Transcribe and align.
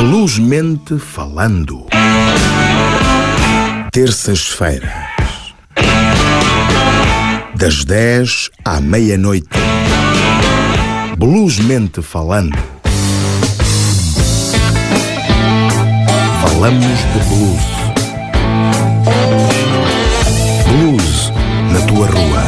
Bluesmente 0.00 0.98
falando. 0.98 1.86
Terças-feiras. 3.92 4.90
Das 7.54 7.84
10 7.84 8.50
à 8.64 8.80
meia-noite. 8.80 9.46
Bluesmente 11.16 12.02
falando. 12.02 12.58
Falamos 16.42 16.98
de 17.12 17.20
blues. 17.28 17.66
Blues 20.66 21.32
na 21.72 21.80
tua 21.86 22.06
rua. 22.08 22.42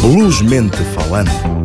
Bluesmente 0.00 0.76
falando. 0.94 0.99
Alan. 1.10 1.59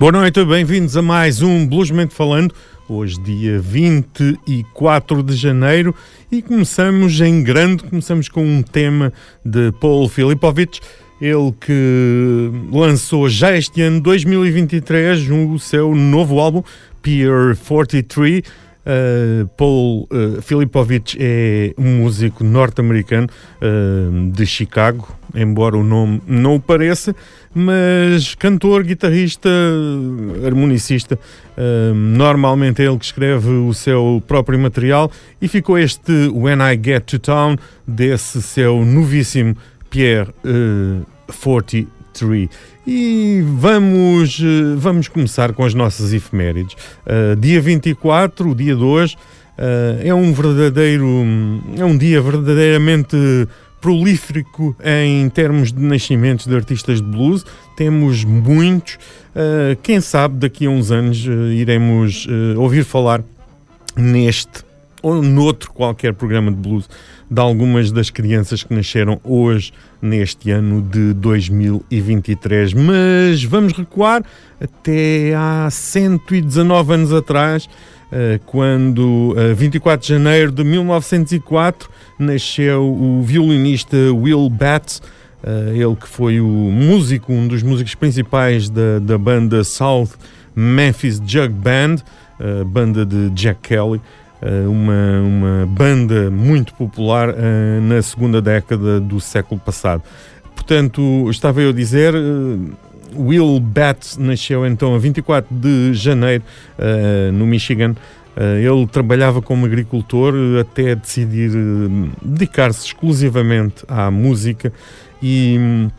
Boa 0.00 0.12
noite, 0.12 0.42
bem-vindos 0.46 0.96
a 0.96 1.02
mais 1.02 1.42
um 1.42 1.66
Bluesmente 1.66 2.14
Falando. 2.14 2.54
Hoje, 2.88 3.20
dia 3.20 3.58
24 3.58 5.22
de 5.22 5.36
janeiro, 5.36 5.94
e 6.32 6.40
começamos 6.40 7.20
em 7.20 7.42
grande. 7.42 7.84
Começamos 7.84 8.26
com 8.26 8.42
um 8.42 8.62
tema 8.62 9.12
de 9.44 9.70
Paul 9.72 10.08
Filipovich, 10.08 10.80
ele 11.20 11.52
que 11.60 12.50
lançou 12.72 13.28
já 13.28 13.54
este 13.54 13.82
ano, 13.82 14.00
2023, 14.00 15.28
o 15.28 15.58
seu 15.58 15.94
novo 15.94 16.40
álbum, 16.40 16.62
Pier 17.02 17.54
43. 17.68 18.42
Uh, 18.80 19.46
Paul 19.58 20.08
uh, 20.10 20.40
Filipovich 20.40 21.18
é 21.20 21.74
um 21.76 21.98
músico 21.98 22.42
norte-americano 22.42 23.28
uh, 23.60 24.30
de 24.32 24.46
Chicago, 24.46 25.14
embora 25.34 25.76
o 25.76 25.84
nome 25.84 26.22
não 26.26 26.54
o 26.54 26.60
pareça, 26.60 27.14
mas 27.54 28.34
cantor, 28.34 28.84
guitarrista, 28.84 29.50
harmonicista. 30.46 31.18
Uh, 31.56 31.94
normalmente 31.94 32.80
é 32.80 32.86
ele 32.86 32.98
que 32.98 33.04
escreve 33.04 33.48
o 33.48 33.74
seu 33.74 34.22
próprio 34.26 34.58
material 34.58 35.10
e 35.42 35.48
ficou 35.48 35.78
este 35.78 36.12
When 36.32 36.58
I 36.60 36.80
Get 36.82 37.04
to 37.06 37.18
Town 37.18 37.56
desse 37.86 38.40
seu 38.40 38.84
novíssimo 38.84 39.56
Pierre 39.90 40.30
uh, 40.44 41.04
43. 41.26 42.48
E 42.86 43.42
vamos, 43.56 44.38
uh, 44.38 44.76
vamos 44.76 45.08
começar 45.08 45.52
com 45.52 45.64
as 45.64 45.74
nossas 45.74 46.12
efemérides. 46.12 46.76
Uh, 47.04 47.34
dia 47.36 47.60
24, 47.60 48.50
o 48.50 48.54
dia 48.54 48.76
2, 48.76 49.16
é 50.02 50.14
um 50.14 50.32
verdadeiro. 50.32 51.06
é 51.76 51.84
um 51.84 51.94
dia 51.98 52.22
verdadeiramente 52.22 53.14
prolífico 53.80 54.76
em 54.84 55.28
termos 55.28 55.72
de 55.72 55.80
nascimentos 55.80 56.46
de 56.46 56.54
artistas 56.54 57.00
de 57.00 57.06
blues. 57.06 57.44
Temos 57.76 58.24
muitos. 58.24 58.94
Uh, 59.34 59.76
quem 59.82 60.00
sabe 60.00 60.36
daqui 60.38 60.66
a 60.66 60.70
uns 60.70 60.90
anos 60.90 61.26
uh, 61.26 61.52
iremos 61.52 62.26
uh, 62.26 62.60
ouvir 62.60 62.84
falar 62.84 63.22
neste 63.96 64.64
ou 65.02 65.22
noutro 65.22 65.72
qualquer 65.72 66.14
programa 66.14 66.50
de 66.50 66.56
blues 66.56 66.88
de 67.30 67.40
algumas 67.40 67.92
das 67.92 68.10
crianças 68.10 68.64
que 68.64 68.74
nasceram 68.74 69.20
hoje, 69.22 69.72
neste 70.02 70.50
ano 70.50 70.82
de 70.82 71.12
2023. 71.14 72.74
Mas 72.74 73.44
vamos 73.44 73.72
recuar 73.72 74.22
até 74.60 75.32
há 75.34 75.68
119 75.70 76.94
anos 76.94 77.12
atrás, 77.12 77.68
eh, 78.12 78.40
quando, 78.44 79.34
24 79.54 80.06
de 80.06 80.14
janeiro 80.14 80.50
de 80.50 80.64
1904, 80.64 81.88
nasceu 82.18 82.82
o 82.82 83.22
violinista 83.22 83.96
Will 84.12 84.48
Batts, 84.50 85.00
eh, 85.42 85.74
ele 85.76 85.94
que 85.94 86.08
foi 86.08 86.40
o 86.40 86.46
músico, 86.46 87.32
um 87.32 87.46
dos 87.46 87.62
músicos 87.62 87.94
principais 87.94 88.68
da, 88.68 88.98
da 89.00 89.16
banda 89.16 89.62
South 89.62 90.10
Memphis 90.54 91.22
Jug 91.24 91.50
Band, 91.50 91.96
a 92.38 92.64
banda 92.64 93.06
de 93.06 93.30
Jack 93.30 93.60
Kelly. 93.62 94.00
Eh, 94.42 94.66
uma, 94.66 95.20
uma 95.20 95.66
banda 95.66 96.30
muito 96.30 96.74
popular 96.74 97.34
na 97.82 98.02
segunda 98.02 98.40
década 98.42 98.98
do 98.98 99.20
século 99.20 99.60
passado. 99.60 100.02
Portanto, 100.54 101.30
estava 101.30 101.60
eu 101.60 101.70
a 101.70 101.72
dizer, 101.72 102.14
Will 103.16 103.60
Batts 103.60 104.16
nasceu 104.16 104.66
então 104.66 104.94
a 104.94 104.98
24 104.98 105.54
de 105.54 105.94
janeiro 105.94 106.42
no 107.32 107.46
Michigan. 107.46 107.94
ele 108.36 108.86
trabalhava 108.86 109.42
como 109.42 109.66
agricultor 109.66 110.34
até 110.60 110.94
decidir 110.94 111.50
dedicar-se 112.22 112.86
exclusivamente 112.86 113.84
à 113.88 114.10
música 114.10 114.72
e 115.22 115.56
um, 115.58 115.90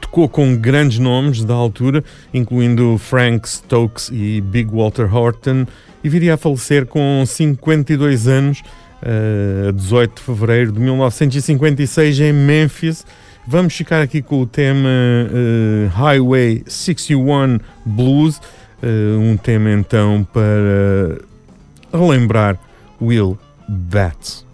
tocou 0.00 0.28
com 0.28 0.56
grandes 0.56 0.98
nomes 0.98 1.44
da 1.44 1.54
altura, 1.54 2.04
incluindo 2.32 2.98
Frank 2.98 3.48
Stokes 3.48 4.10
e 4.12 4.40
Big 4.40 4.70
Walter 4.70 5.12
Horton, 5.14 5.66
e 6.02 6.08
viria 6.08 6.34
a 6.34 6.36
falecer 6.36 6.86
com 6.86 7.24
52 7.26 8.26
anos, 8.28 8.62
uh, 9.02 9.68
a 9.68 9.72
18 9.72 10.14
de 10.16 10.22
fevereiro 10.22 10.72
de 10.72 10.80
1956, 10.80 12.20
em 12.20 12.32
Memphis. 12.32 13.04
Vamos 13.50 13.74
ficar 13.74 14.00
aqui 14.00 14.22
com 14.22 14.42
o 14.42 14.46
tema 14.46 14.88
uh, 14.88 15.88
Highway 15.88 16.62
61 16.68 17.58
Blues, 17.84 18.36
uh, 18.36 19.18
um 19.18 19.36
tema 19.36 19.72
então 19.72 20.24
para 20.32 21.18
relembrar 21.92 22.56
Will 23.02 23.36
Batts. 23.68 24.46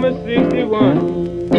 Number 0.00 0.24
61. 0.24 1.50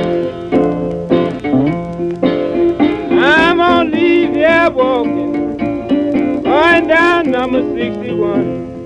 I'm 3.21 3.57
gonna 3.57 3.89
leave 3.89 4.33
here 4.33 4.69
walking, 4.71 6.43
going 6.43 6.87
down 6.87 7.31
number 7.31 7.61
61. 7.77 8.85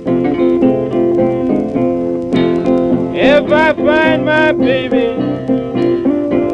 If 3.16 3.52
I 3.52 3.74
find 3.74 4.26
my 4.26 4.54
baby, 4.54 5.22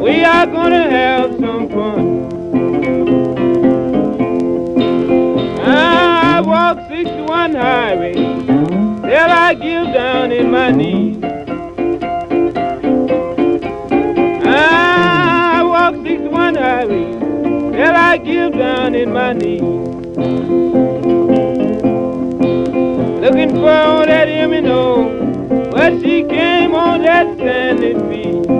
we 0.01 0.25
are 0.25 0.45
gonna 0.45 0.89
have 0.89 1.39
some 1.39 1.69
fun. 1.69 2.27
I 5.61 6.41
walk 6.41 6.89
61 6.89 7.55
highway 7.55 8.13
till 8.13 9.31
I 9.45 9.53
give 9.53 9.93
down 9.93 10.33
in 10.33 10.51
my 10.51 10.71
knees. 10.71 11.18
Till 17.73 17.95
I 17.95 18.17
give 18.17 18.53
down 18.53 18.95
in 18.95 19.13
my 19.13 19.33
knees. 19.33 19.61
Looking 23.21 23.49
for 23.51 24.05
that 24.05 24.27
know, 24.61 25.69
but 25.71 26.01
she 26.01 26.23
came 26.23 26.73
on 26.73 27.03
that 27.03 27.37
standing 27.37 27.99
feet. 28.09 28.58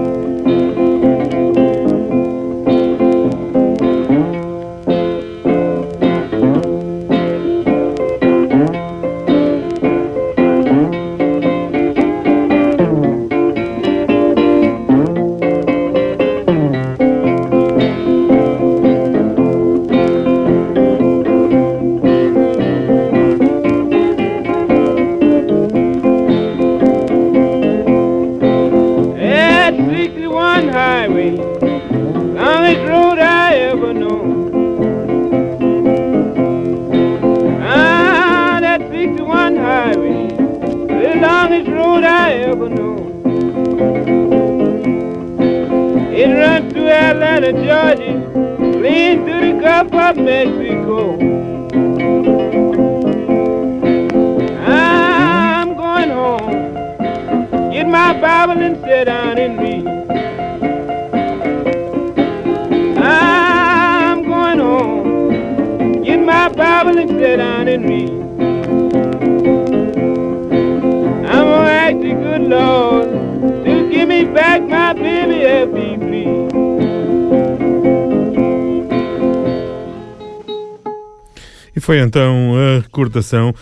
Recordação 83.10 83.54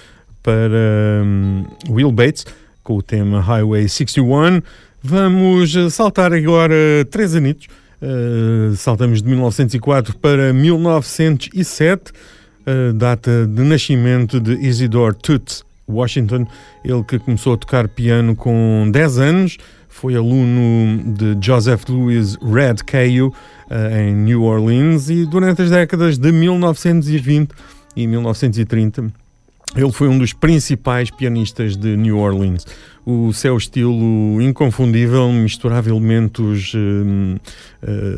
para 0.43 1.23
um, 1.23 1.63
Will 1.89 2.11
Bates 2.11 2.45
com 2.83 2.97
o 2.97 3.01
tema 3.01 3.39
Highway 3.39 3.87
61. 3.87 4.61
Vamos 5.01 5.73
saltar 5.93 6.33
agora 6.33 6.75
três 7.09 7.33
anitos. 7.33 7.67
Uh, 8.01 8.75
saltamos 8.75 9.21
de 9.23 9.27
1904 9.27 10.17
para 10.17 10.53
1907, 10.53 12.11
uh, 12.11 12.93
data 12.93 13.47
de 13.47 13.63
nascimento 13.63 14.39
de 14.39 14.53
Isidore 14.53 15.15
Toots 15.15 15.63
Washington. 15.89 16.45
Ele 16.85 17.03
que 17.03 17.17
começou 17.17 17.53
a 17.53 17.57
tocar 17.57 17.87
piano 17.87 18.35
com 18.35 18.87
10 18.91 19.17
anos, 19.17 19.57
foi 19.87 20.15
aluno 20.15 21.13
de 21.13 21.35
Joseph 21.41 21.85
Louis 21.89 22.35
Red 22.35 22.75
Caillou 22.85 23.29
uh, 23.29 23.97
em 23.97 24.13
New 24.13 24.43
Orleans 24.43 25.09
e 25.09 25.25
durante 25.25 25.63
as 25.63 25.71
décadas 25.71 26.17
de 26.17 26.31
1920 26.31 27.49
em 27.95 28.07
1930. 28.07 29.26
Ele 29.75 29.91
foi 29.91 30.07
um 30.07 30.17
dos 30.17 30.31
principais 30.33 31.11
pianistas 31.11 31.75
de 31.75 31.97
New 31.97 32.17
Orleans. 32.17 32.65
O 33.05 33.31
seu 33.31 33.55
estilo 33.55 34.41
inconfundível 34.41 35.31
misturava 35.31 35.89
elementos 35.89 36.73
uh, 36.73 37.39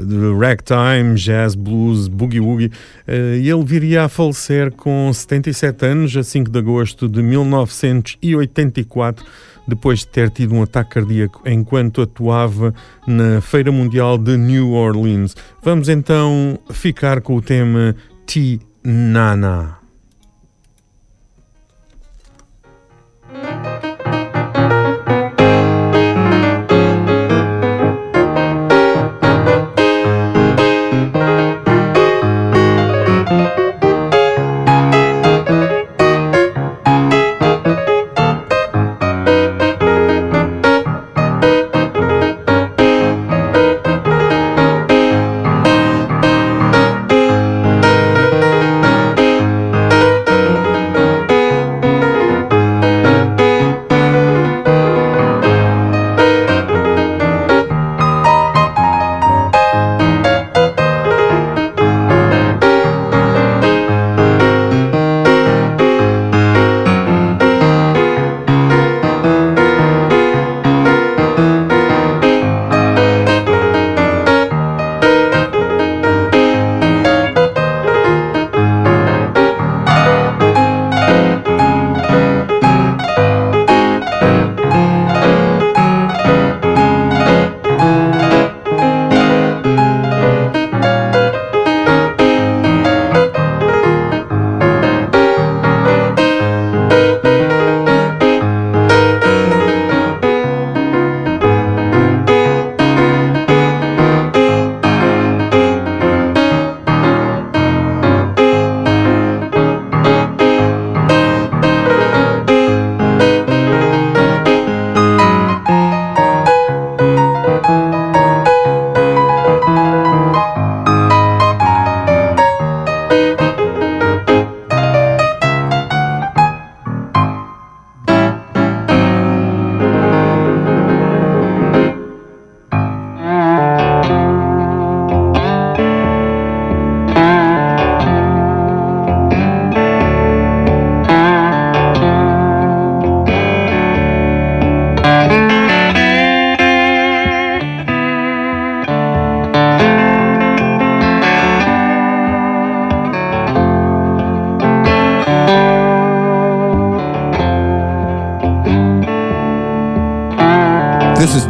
de 0.06 0.40
ragtime, 0.40 1.16
jazz, 1.16 1.56
blues, 1.56 2.08
boogie-woogie. 2.08 2.72
Uh, 3.08 3.36
e 3.40 3.50
ele 3.50 3.64
viria 3.64 4.06
a 4.06 4.10
falecer 4.10 4.72
com 4.72 5.12
77 5.14 5.86
anos, 5.86 6.18
a 6.18 6.24
5 6.24 6.50
de 6.50 6.58
agosto 6.58 7.08
de 7.08 7.22
1984, 7.22 9.24
depois 9.68 10.00
de 10.00 10.08
ter 10.08 10.32
tido 10.32 10.56
um 10.56 10.64
ataque 10.64 10.90
cardíaco 10.92 11.44
enquanto 11.46 12.02
atuava 12.02 12.74
na 13.06 13.42
Feira 13.42 13.72
Mundial 13.72 14.18
de 14.18 14.36
New 14.38 14.72
Orleans. 14.72 15.36
Vamos 15.62 15.88
então 15.88 16.58
ficar 16.72 17.22
com 17.22 17.36
o 17.36 17.42
tema 17.42 17.96
T 18.26 18.60
Nana. 18.84 19.79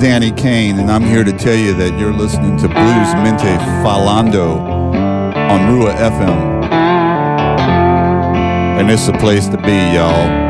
Danny 0.10 0.32
Kane, 0.32 0.80
and 0.80 0.90
I'm 0.90 1.04
here 1.04 1.24
to 1.24 1.32
tell 1.32 1.54
you 1.54 1.76
that 1.76 2.00
you're 2.00 2.12
listening 2.12 2.58
to 2.58 2.68
Blues 2.68 3.14
Mente 3.22 3.60
Falando 3.84 4.60
on 5.52 5.72
Rua 5.72 5.94
FM. 5.94 6.64
And 8.80 8.90
it's 8.90 9.06
the 9.06 9.14
place 9.14 9.48
to 9.50 9.58
be, 9.58 9.78
y'all. 9.94 10.49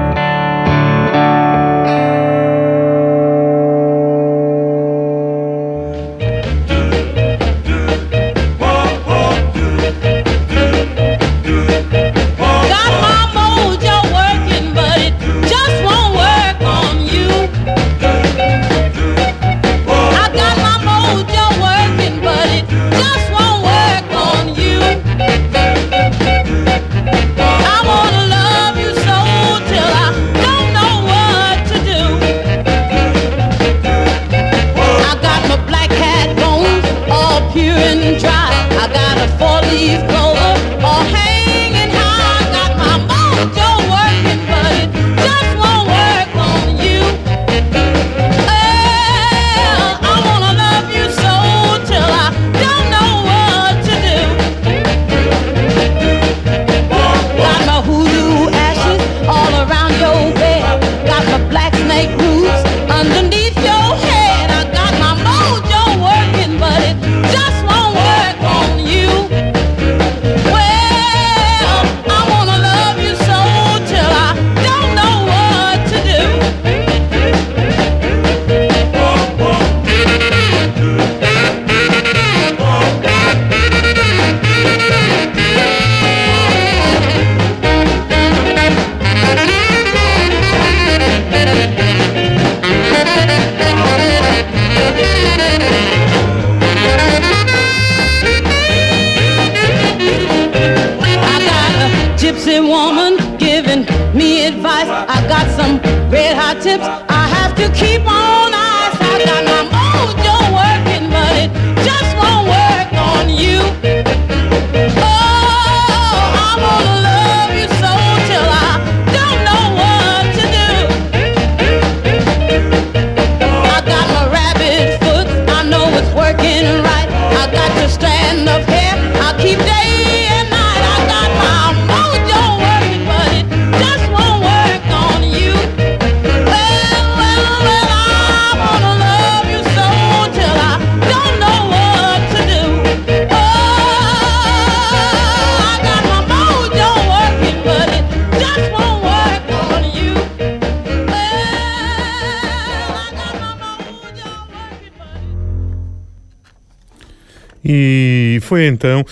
Foi 158.49 158.65
então 158.65 159.01
uh, 159.01 159.05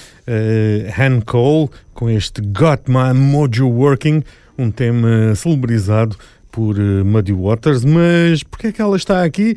Han 1.00 1.22
Cole 1.22 1.70
com 1.94 2.10
este 2.10 2.42
Got 2.42 2.86
My 2.88 3.14
Mojo 3.14 3.68
Working, 3.68 4.24
um 4.58 4.72
tema 4.72 5.36
celebrizado 5.36 6.18
por 6.52 6.76
uh, 6.76 7.06
Muddy 7.06 7.34
Waters. 7.34 7.86
Mas 7.86 8.42
porquê 8.42 8.68
é 8.68 8.72
que 8.72 8.82
ela 8.82 8.98
está 8.98 9.24
aqui? 9.24 9.56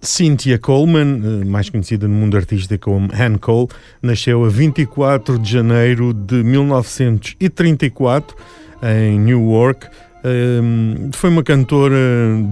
Cynthia 0.00 0.60
Coleman, 0.60 1.20
uh, 1.42 1.44
mais 1.44 1.68
conhecida 1.68 2.06
no 2.06 2.14
mundo 2.14 2.36
artístico 2.36 2.88
como 2.88 3.08
Han 3.12 3.36
Cole, 3.38 3.66
nasceu 4.00 4.44
a 4.44 4.48
24 4.48 5.40
de 5.40 5.50
janeiro 5.50 6.14
de 6.14 6.36
1934 6.44 8.36
em 8.80 9.18
Newark. 9.18 9.88
Uh, 9.88 11.10
foi 11.14 11.30
uma 11.30 11.42
cantora 11.42 11.96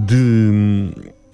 de 0.09 0.91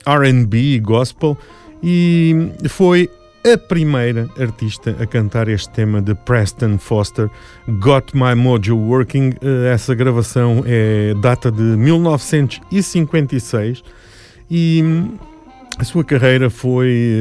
RB 0.06 0.74
e 0.74 0.78
gospel 0.78 1.38
e 1.82 2.50
foi 2.68 3.08
a 3.44 3.58
primeira 3.58 4.30
artista 4.38 4.96
a 5.00 5.06
cantar 5.06 5.48
este 5.48 5.68
tema 5.70 6.00
de 6.00 6.14
Preston 6.14 6.78
Foster, 6.78 7.28
Got 7.80 8.14
My 8.14 8.36
Mojo 8.36 8.76
Working. 8.76 9.34
Eh, 9.42 9.72
essa 9.72 9.96
gravação 9.96 10.62
é 10.64 11.12
data 11.20 11.50
de 11.50 11.60
1956 11.60 13.82
e 14.48 14.80
hum, 14.84 15.18
a 15.78 15.84
sua 15.84 16.04
carreira 16.04 16.50
foi 16.50 17.16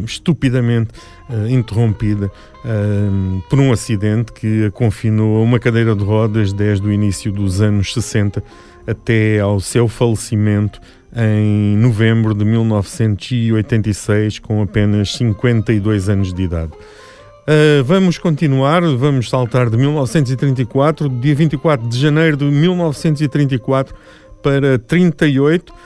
uh, 0.00 0.04
estupidamente 0.04 0.90
uh, 1.30 1.48
interrompida 1.48 2.26
uh, 2.26 3.42
por 3.48 3.58
um 3.58 3.72
acidente 3.72 4.32
que 4.32 4.66
a 4.66 4.70
confinou 4.70 5.38
a 5.38 5.42
uma 5.42 5.58
cadeira 5.58 5.96
de 5.96 6.04
rodas 6.04 6.52
desde 6.52 6.86
o 6.86 6.92
início 6.92 7.32
dos 7.32 7.60
anos 7.60 7.92
60 7.94 8.44
até 8.86 9.40
ao 9.40 9.58
seu 9.58 9.88
falecimento 9.88 10.80
em 11.16 11.76
novembro 11.78 12.34
de 12.34 12.44
1986, 12.44 14.38
com 14.38 14.60
apenas 14.62 15.14
52 15.14 16.10
anos 16.10 16.34
de 16.34 16.42
idade. 16.42 16.72
Uh, 16.72 17.82
vamos 17.84 18.18
continuar, 18.18 18.82
vamos 18.82 19.30
saltar 19.30 19.70
de 19.70 19.76
1934, 19.76 21.08
dia 21.08 21.34
24 21.34 21.88
de 21.88 21.98
janeiro 21.98 22.36
de 22.36 22.44
1934 22.44 23.94
para 24.42 24.78
38, 24.80 25.72
uh, 25.72 25.76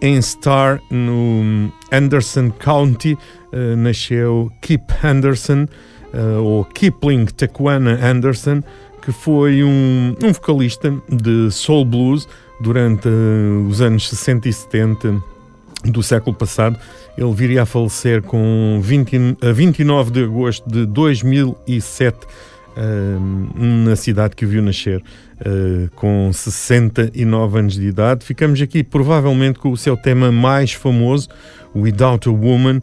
em 0.00 0.18
Star, 0.20 0.80
no 0.90 1.72
Anderson 1.90 2.50
County, 2.50 3.14
uh, 3.14 3.76
nasceu 3.76 4.52
Kip 4.60 4.84
Anderson, 5.02 5.66
ou 6.44 6.62
Kipling 6.66 7.24
Taquana 7.24 7.98
Anderson, 8.06 8.62
que 9.00 9.10
foi 9.10 9.64
um, 9.64 10.14
um 10.22 10.30
vocalista 10.30 10.94
de 11.08 11.50
soul 11.50 11.86
blues 11.86 12.28
durante 12.62 13.08
uh, 13.08 13.66
os 13.68 13.82
anos 13.82 14.08
60 14.08 14.48
e 14.48 14.52
70 14.52 15.22
do 15.84 16.02
século 16.02 16.34
passado. 16.34 16.78
Ele 17.18 17.32
viria 17.32 17.62
a 17.62 17.66
falecer 17.66 18.22
com 18.22 18.78
20, 18.80 19.38
a 19.42 19.52
29 19.52 20.10
de 20.12 20.24
agosto 20.24 20.68
de 20.68 20.86
2007 20.86 22.16
uh, 22.16 23.58
na 23.58 23.96
cidade 23.96 24.36
que 24.36 24.46
o 24.46 24.48
viu 24.48 24.62
nascer, 24.62 25.02
uh, 25.40 25.90
com 25.96 26.30
69 26.32 27.58
anos 27.58 27.74
de 27.74 27.86
idade. 27.86 28.24
Ficamos 28.24 28.62
aqui 28.62 28.82
provavelmente 28.84 29.58
com 29.58 29.70
o 29.70 29.76
seu 29.76 29.96
tema 29.96 30.30
mais 30.30 30.72
famoso, 30.72 31.28
Without 31.74 32.28
a 32.28 32.32
Woman, 32.32 32.80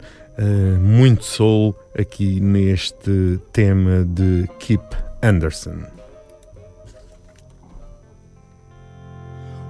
muito 0.80 1.22
soul 1.22 1.76
aqui 1.96 2.40
neste 2.40 3.38
tema 3.52 4.04
de 4.04 4.48
Kip 4.58 4.82
Anderson. 5.22 5.99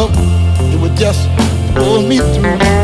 love, 0.00 0.72
it 0.72 0.80
would 0.80 0.96
just 0.96 1.28
pull 1.74 2.02
me 2.02 2.18
through. 2.18 2.79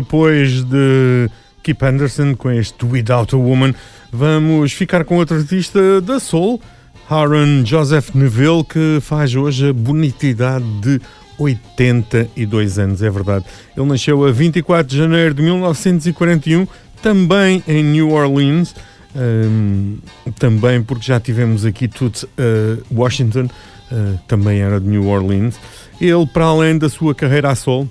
Depois 0.00 0.62
de 0.62 1.28
Keith 1.60 1.82
Anderson 1.82 2.34
com 2.36 2.50
este 2.52 2.86
Without 2.86 3.34
a 3.34 3.38
Woman, 3.38 3.74
vamos 4.12 4.72
ficar 4.72 5.04
com 5.04 5.16
outro 5.16 5.36
artista 5.36 6.00
da 6.00 6.20
Soul, 6.20 6.60
Aaron 7.10 7.64
Joseph 7.64 8.14
Neville, 8.14 8.62
que 8.62 8.98
faz 9.00 9.34
hoje 9.34 9.70
a 9.70 9.72
bonitidade 9.72 10.64
de 10.80 11.00
82 11.36 12.78
anos, 12.78 13.02
é 13.02 13.10
verdade. 13.10 13.44
Ele 13.76 13.86
nasceu 13.86 14.24
a 14.24 14.30
24 14.30 14.88
de 14.88 14.96
janeiro 14.96 15.34
de 15.34 15.42
1941, 15.42 16.66
também 17.02 17.62
em 17.66 17.82
New 17.82 18.12
Orleans, 18.12 18.76
um, 19.16 19.98
também 20.38 20.80
porque 20.80 21.06
já 21.06 21.18
tivemos 21.18 21.64
aqui 21.64 21.88
tudo, 21.88 22.16
uh, 22.38 22.84
Washington, 22.94 23.48
uh, 23.90 24.18
também 24.28 24.60
era 24.60 24.80
de 24.80 24.86
New 24.86 25.08
Orleans. 25.08 25.58
Ele, 26.00 26.26
para 26.26 26.44
além 26.44 26.78
da 26.78 26.88
sua 26.88 27.16
carreira 27.16 27.50
a 27.50 27.56
solo, 27.56 27.90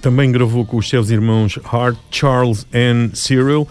também 0.00 0.32
gravou 0.32 0.64
com 0.64 0.76
os 0.76 0.88
seus 0.88 1.10
irmãos 1.10 1.58
Hart, 1.64 1.96
Charles 2.10 2.66
and 2.74 3.10
Cyril, 3.14 3.62
uh, 3.62 3.68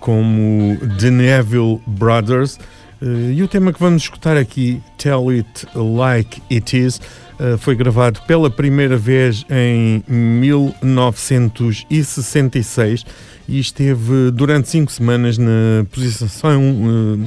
como 0.00 0.76
The 0.98 1.10
Neville 1.10 1.80
Brothers. 1.86 2.58
Uh, 3.00 3.30
e 3.32 3.42
o 3.42 3.48
tema 3.48 3.72
que 3.72 3.80
vamos 3.80 4.02
escutar 4.02 4.36
aqui, 4.36 4.82
Tell 4.98 5.30
It 5.30 5.66
Like 5.74 6.42
It 6.50 6.78
Is, 6.78 7.00
uh, 7.40 7.56
foi 7.58 7.74
gravado 7.74 8.20
pela 8.26 8.50
primeira 8.50 8.96
vez 8.96 9.44
em 9.50 10.04
1966 10.08 13.04
e 13.48 13.58
esteve 13.58 14.30
durante 14.30 14.68
cinco 14.68 14.90
semanas 14.92 15.36
na 15.38 15.84
posição, 15.90 16.60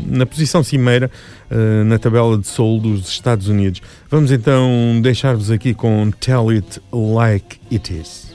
na 0.07 0.25
posição 0.25 0.63
cimeira 0.63 1.11
na 1.85 1.99
tabela 1.99 2.37
de 2.37 2.47
soul 2.47 2.79
dos 2.79 3.09
Estados 3.09 3.47
Unidos. 3.47 3.81
Vamos 4.09 4.31
então 4.31 4.99
deixar-vos 5.01 5.51
aqui 5.51 5.73
com 5.73 6.11
Tell 6.11 6.49
It 6.49 6.81
Like 6.91 7.59
It 7.71 7.93
Is. 7.93 8.33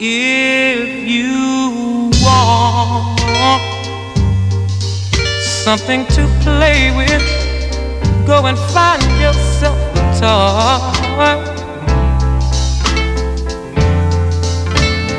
If 0.00 1.08
you 1.08 2.10
want 2.22 3.20
something 5.64 6.04
to 6.06 6.28
play 6.42 6.90
with, 6.94 7.22
go 8.26 8.44
and 8.44 8.58
find 8.74 9.02
yourself 9.20 10.03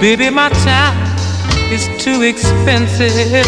Baby, 0.02 0.30
my 0.30 0.50
time 0.50 0.98
is 1.72 1.88
too 2.04 2.22
expensive. 2.22 3.46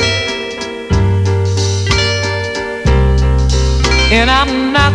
And 4.12 4.30
I'm 4.30 4.74
not 4.74 4.94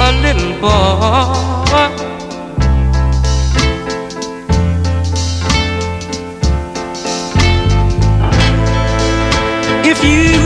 a 0.00 0.12
little 0.22 0.52
boy. 0.60 2.04
If 9.84 10.02
you 10.04 10.40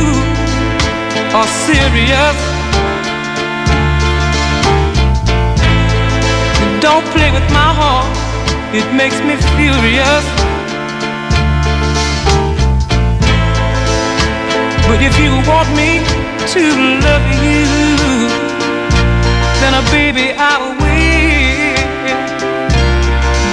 are 1.35 1.47
serious, 1.47 2.48
don't 6.88 7.09
play 7.12 7.31
with 7.31 7.48
my 7.53 7.70
heart, 7.81 8.09
it 8.72 8.87
makes 9.01 9.18
me 9.29 9.35
furious. 9.57 10.24
But 14.88 14.98
if 15.09 15.14
you 15.24 15.33
want 15.51 15.68
me 15.81 15.90
to 16.55 16.62
love 17.07 17.27
you, 17.44 17.68
then, 19.61 19.72
uh, 19.77 19.85
baby, 19.92 20.27
I 20.51 20.55
will. 20.81 21.79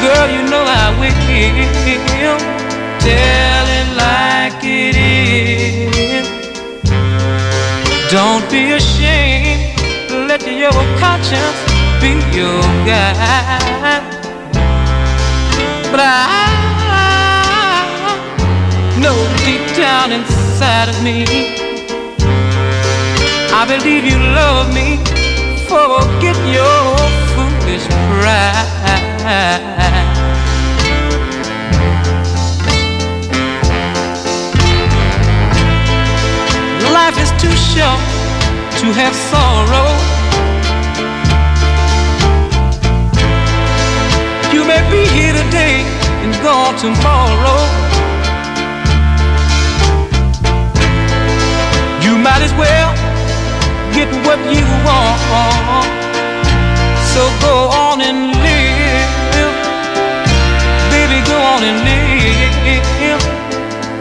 Girl, 0.03 0.27
you 0.35 0.43
know 0.51 0.63
I 0.83 0.87
will. 0.99 2.39
Tell 3.05 3.65
it 3.79 3.87
like 4.05 4.63
it 4.63 4.95
is. 4.95 6.25
Don't 8.15 8.45
be 8.49 8.63
ashamed. 8.79 9.61
Let 10.29 10.41
your 10.47 10.71
conscience 11.03 11.74
be 12.01 12.11
your 12.35 12.61
guide. 12.85 14.03
But 15.91 15.99
I 15.99 16.09
know 18.99 19.17
deep 19.45 19.75
down 19.75 20.11
inside 20.11 20.89
of 20.89 21.03
me 21.03 21.65
I 23.57 23.63
believe 23.65 24.03
you 24.03 24.17
love 24.17 24.73
me. 24.73 24.97
Forget 25.69 26.35
your 26.45 26.97
foolish 27.33 27.87
pride. 27.87 28.67
Life 36.91 37.17
is 37.17 37.31
too 37.41 37.55
short 37.55 38.01
to 38.79 38.91
have 38.91 39.15
sorrow. 39.15 40.14
May 44.75 44.91
be 44.91 45.03
here 45.15 45.33
today 45.33 45.75
and 46.23 46.33
gone 46.43 46.75
tomorrow. 46.75 47.59
You 52.03 52.17
might 52.19 52.43
as 52.47 52.53
well 52.59 52.91
get 53.95 54.09
what 54.25 54.39
you 54.51 54.65
want. 54.87 55.87
So 57.13 57.21
go 57.47 57.55
on 57.85 58.01
and 58.01 58.19
live. 58.45 59.55
Baby, 60.91 61.19
go 61.31 61.37
on 61.53 61.61
and 61.69 61.79
live. 61.87 63.23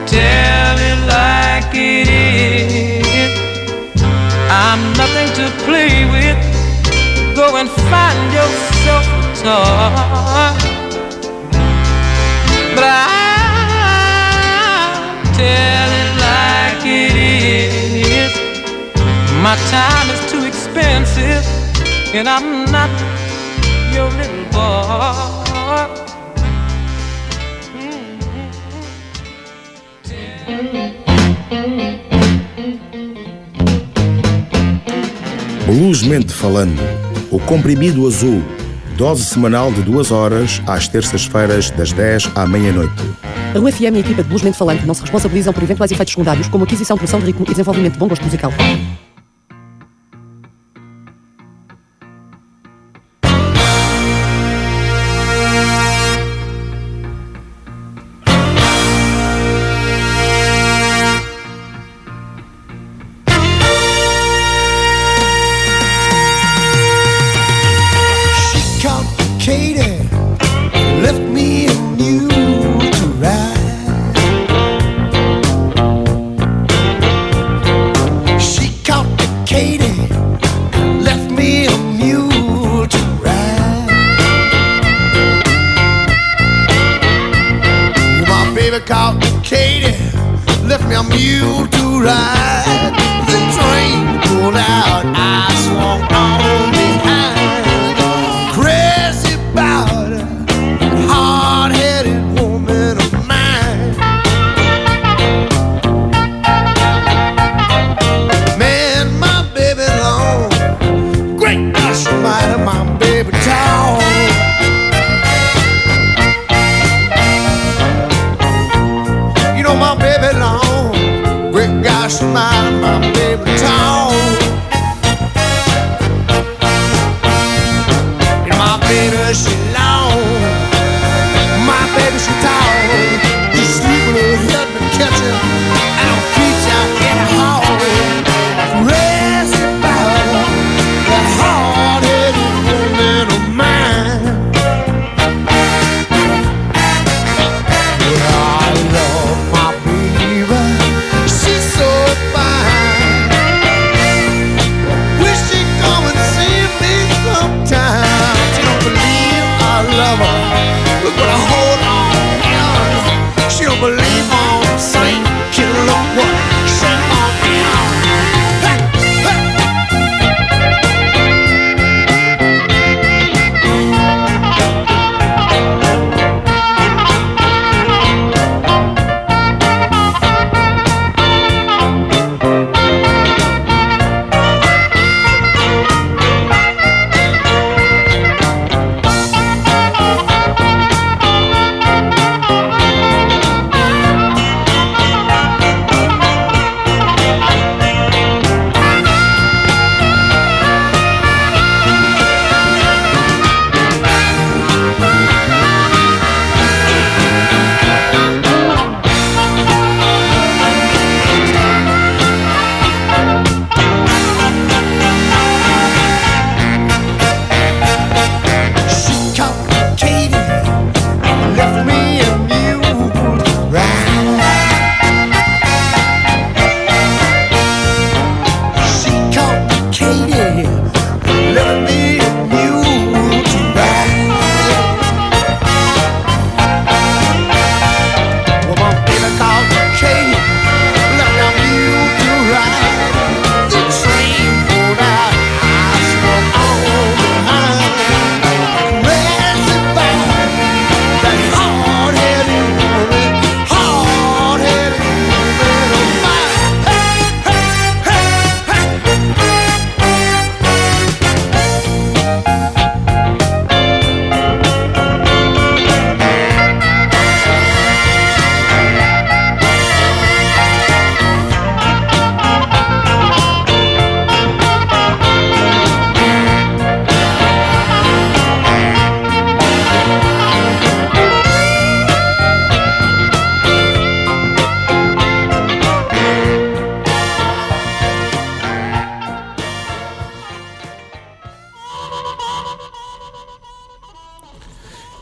Tell 0.07 0.77
it 0.91 0.99
like 1.15 1.75
it 1.75 2.09
is. 2.09 3.31
I'm 4.51 4.83
nothing 5.01 5.31
to 5.39 5.47
play 5.67 5.95
with. 6.15 6.39
Go 7.37 7.57
and 7.57 7.69
find 7.91 8.33
yourself 8.33 9.13
toy. 9.45 10.57
But 12.77 13.07
tell 15.37 15.91
it 16.03 16.11
like 16.27 16.85
it 16.85 17.15
is. 17.17 18.33
My 19.45 19.57
time 19.71 20.09
is 20.15 20.23
too 20.33 20.45
expensive, 20.47 21.45
and 22.15 22.27
I'm 22.29 22.65
not 22.73 22.91
your 23.93 24.09
little 24.19 24.47
boy. 24.53 25.33
Falando, 36.45 36.83
o 37.31 37.39
comprimido 37.39 38.07
azul, 38.07 38.43
dose 38.97 39.25
semanal 39.25 39.73
de 39.73 39.83
duas 39.83 40.11
horas 40.11 40.63
às 40.67 40.89
terças-feiras 40.89 41.71
das 41.71 41.93
10 41.93 42.31
à 42.35 42.47
meia-noite. 42.47 42.93
A 43.55 43.59
UFM 43.59 43.83
e 43.83 43.97
a 43.97 44.01
equipa 44.01 44.23
de 44.23 44.29
Bluesmente 44.29 44.57
Falante 44.57 44.87
não 44.87 44.95
se 44.95 45.03
responsabilizam 45.03 45.53
por 45.53 45.63
eventuais 45.63 45.91
efeitos 45.91 46.13
secundários, 46.13 46.49
como 46.49 46.65
aquisição, 46.65 46.97
produção 46.97 47.21
de 47.21 47.27
ritmo 47.27 47.45
e 47.47 47.51
desenvolvimento 47.51 47.95
de 47.95 47.99
bom 47.99 48.09
gosto 48.09 48.25
musical. 48.25 48.53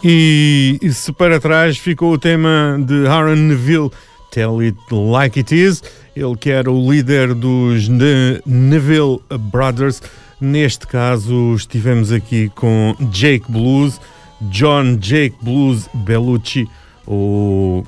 E, 0.05 0.79
e 0.83 0.93
se 0.93 1.13
para 1.13 1.39
trás 1.39 1.79
ficou 1.79 2.13
o 2.13 2.19
tema 2.19 2.77
de 2.85 3.07
Aaron 3.07 3.37
Neville, 3.37 3.91
Tell 4.33 4.59
It 4.59 4.77
Like 4.91 5.39
It 5.39 5.55
Is, 5.55 5.83
ele 6.17 6.37
que 6.37 6.51
era 6.51 6.71
o 6.71 6.91
líder 6.91 7.35
dos 7.35 7.89
Ne 7.89 8.41
Neville 8.45 9.21
Brothers. 9.53 10.03
Neste 10.41 10.89
caso, 10.89 11.55
estivemos 11.55 12.11
aqui 12.11 12.51
com 12.57 12.97
Jake 13.13 13.45
Blues, 13.49 14.01
John 14.51 14.97
Jake 14.97 15.37
Blues 15.41 15.89
Bellucci, 15.95 16.69
ou 17.07 17.87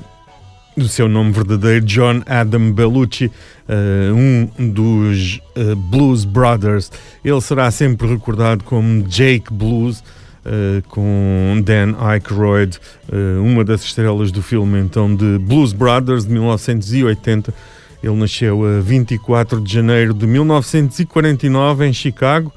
do 0.77 0.88
seu 0.88 1.09
nome 1.09 1.33
verdadeiro, 1.33 1.85
John 1.85 2.22
Adam 2.27 2.70
Bellucci, 2.70 3.27
uh, 3.27 4.14
um 4.14 4.70
dos 4.70 5.40
uh, 5.57 5.74
Blues 5.74 6.24
Brothers. 6.24 6.92
Ele 7.24 7.40
será 7.40 7.72
sempre 7.72 8.07
recordado 8.07 8.62
como 8.62 9.03
Jake 9.03 9.53
Blues 9.53 10.03
uh, 10.44 10.83
com 10.88 11.61
Dan 11.64 11.94
Aykroyd, 11.98 12.78
uh, 13.09 13.42
uma 13.42 13.64
das 13.64 13.83
estrelas 13.83 14.30
do 14.30 14.42
filme 14.42 14.78
então 14.78 15.14
de 15.14 15.38
Blues 15.38 15.72
Brothers 15.72 16.24
de 16.24 16.33
1980. 16.33 17.54
Ele 18.02 18.16
nasceu 18.16 18.64
a 18.64 18.80
24 18.80 19.61
de 19.61 19.72
janeiro 19.72 20.12
de 20.12 20.26
1949 20.26 21.87
em 21.87 21.92
Chicago, 21.92 22.52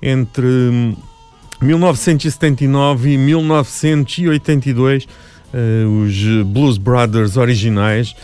entre 0.00 0.96
1979 1.60 3.10
e 3.10 3.18
1982. 3.18 5.04
Uh, 5.52 6.02
os 6.02 6.46
Blues 6.46 6.78
Brothers 6.78 7.36
originais, 7.36 8.16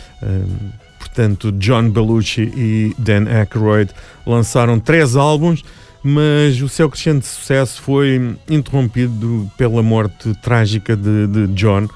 portanto 0.97 1.51
John 1.51 1.91
Belushi 1.91 2.41
e 2.41 2.95
Dan 2.97 3.27
Aykroyd, 3.29 3.91
lançaram 4.25 4.79
três 4.79 5.15
álbuns 5.15 5.63
mas 6.03 6.61
o 6.61 6.69
seu 6.69 6.89
crescente 6.89 7.25
sucesso 7.25 7.81
foi 7.81 8.35
interrompido 8.49 9.49
pela 9.57 9.83
morte 9.83 10.33
trágica 10.41 10.95
de, 10.95 11.27
de 11.27 11.47
John. 11.47 11.87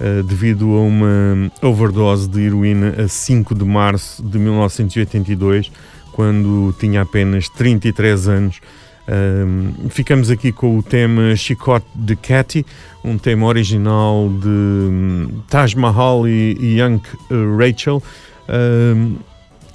Uh, 0.00 0.22
devido 0.24 0.64
a 0.76 0.80
uma 0.80 1.52
overdose 1.62 2.28
de 2.28 2.40
heroína 2.40 3.04
a 3.04 3.06
5 3.06 3.54
de 3.54 3.64
março 3.64 4.20
de 4.20 4.36
1982, 4.36 5.70
quando 6.12 6.74
tinha 6.80 7.02
apenas 7.02 7.48
33 7.50 8.28
anos. 8.28 8.60
Uh, 9.02 9.88
ficamos 9.90 10.28
aqui 10.28 10.50
com 10.50 10.78
o 10.78 10.82
tema 10.82 11.36
Chicote 11.36 11.86
de 11.94 12.16
Cathy, 12.16 12.66
um 13.04 13.16
tema 13.16 13.46
original 13.46 14.28
de 14.28 14.48
um, 14.48 15.42
Taj 15.48 15.76
Mahal 15.76 16.26
e, 16.26 16.78
Young 16.78 17.00
Rachel. 17.56 18.02
Uh, 18.48 19.18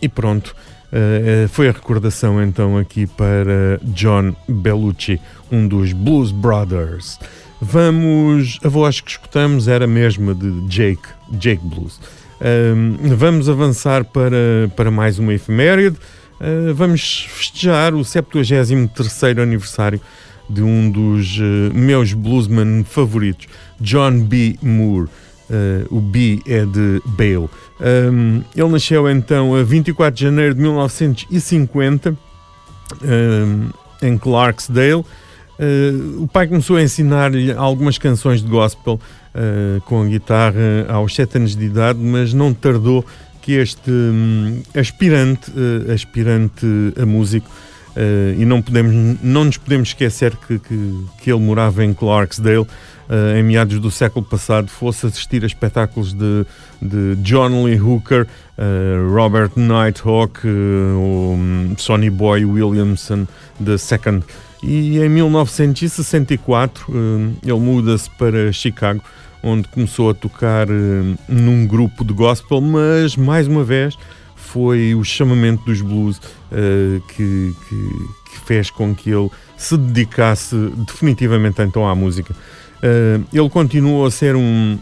e 0.01 0.09
pronto. 0.09 0.55
Uh, 0.91 1.47
foi 1.49 1.67
a 1.67 1.71
recordação 1.71 2.41
então 2.41 2.77
aqui 2.77 3.05
para 3.05 3.79
John 3.83 4.33
Bellucci, 4.47 5.19
um 5.51 5.67
dos 5.67 5.91
Blues 5.91 6.31
Brothers. 6.31 7.19
Vamos, 7.59 8.59
a 8.63 8.69
voz 8.69 9.01
que 9.01 9.11
escutamos 9.11 9.67
era 9.67 9.85
a 9.85 9.87
mesma 9.87 10.33
de 10.33 10.61
Jake, 10.67 11.07
Jake 11.31 11.61
Blues. 11.63 11.99
Uh, 12.39 13.15
vamos 13.15 13.49
avançar 13.49 14.05
para, 14.05 14.71
para 14.75 14.89
mais 14.89 15.19
uma 15.19 15.33
efeméride. 15.33 15.97
Uh, 16.39 16.73
vamos 16.73 17.27
festejar 17.31 17.93
o 17.93 18.05
73 18.05 19.39
aniversário 19.39 19.99
de 20.49 20.61
um 20.61 20.89
dos 20.89 21.37
meus 21.73 22.13
bluesmen 22.13 22.85
favoritos, 22.85 23.47
John 23.81 24.21
B. 24.21 24.57
Moore. 24.61 25.09
O 25.89 25.99
B 25.99 26.41
é 26.45 26.65
de 26.65 27.01
Bale. 27.05 27.49
Um, 27.79 28.43
ele 28.55 28.69
nasceu 28.69 29.09
então 29.09 29.55
a 29.55 29.63
24 29.63 30.15
de 30.15 30.23
janeiro 30.23 30.55
de 30.55 30.61
1950 30.61 32.17
um, 33.01 33.69
em 34.01 34.17
Clarksdale. 34.17 35.05
Uh, 35.59 36.23
o 36.23 36.27
pai 36.27 36.47
começou 36.47 36.75
a 36.75 36.83
ensinar-lhe 36.83 37.51
algumas 37.51 37.97
canções 37.97 38.43
de 38.43 38.47
gospel 38.47 38.93
uh, 39.33 39.81
com 39.81 40.03
a 40.03 40.05
guitarra 40.05 40.85
aos 40.87 41.15
7 41.15 41.37
anos 41.37 41.55
de 41.55 41.65
idade, 41.65 41.99
mas 41.99 42.33
não 42.33 42.53
tardou 42.53 43.05
que 43.41 43.53
este 43.53 43.89
um, 43.89 44.61
aspirante, 44.75 45.49
uh, 45.51 45.91
aspirante 45.91 46.65
a 47.01 47.05
músico, 47.05 47.49
e 48.37 48.45
não, 48.45 48.61
podemos, 48.61 49.19
não 49.23 49.45
nos 49.45 49.57
podemos 49.57 49.89
esquecer 49.89 50.35
que, 50.35 50.59
que, 50.59 51.05
que 51.19 51.31
ele 51.31 51.41
morava 51.41 51.83
em 51.83 51.95
Clarksdale, 51.95 52.59
uh, 52.59 52.67
em 53.37 53.43
meados 53.43 53.79
do 53.79 53.89
século 53.89 54.25
passado, 54.25 54.67
fosse 54.67 55.05
assistir 55.05 55.43
a 55.43 55.47
espetáculos 55.47 56.13
de, 56.13 56.45
de 56.81 57.15
John 57.17 57.63
Lee 57.63 57.79
Hooker, 57.79 58.27
uh, 58.57 59.13
Robert 59.13 59.51
Nighthawk, 59.55 60.45
uh, 60.45 60.49
um, 60.49 61.73
Sonny 61.77 62.09
Boy 62.09 62.43
Williamson 62.43 63.25
II. 63.61 64.23
E 64.61 64.99
em 64.99 65.09
1964 65.09 66.91
ele 67.43 67.59
muda-se 67.59 68.09
para 68.09 68.51
Chicago, 68.51 69.01
onde 69.43 69.67
começou 69.67 70.09
a 70.09 70.15
tocar 70.15 70.67
num 71.29 71.67
grupo 71.67 72.03
de 72.03 72.11
gospel, 72.11 72.59
mas 72.59 73.15
mais 73.15 73.47
uma 73.47 73.63
vez 73.63 73.95
foi 74.35 74.95
o 74.95 75.03
chamamento 75.03 75.63
dos 75.63 75.79
blues 75.81 76.19
que, 77.09 77.53
que, 77.69 77.79
que 78.31 78.39
fez 78.47 78.71
com 78.71 78.95
que 78.95 79.11
ele 79.11 79.29
se 79.55 79.77
dedicasse 79.77 80.55
definitivamente 80.87 81.61
então 81.61 81.87
à 81.87 81.93
música. 81.93 82.35
Uh, 82.77 83.25
ele 83.33 83.49
continua 83.49 84.07
a 84.07 84.11
ser 84.11 84.35
um, 84.35 84.77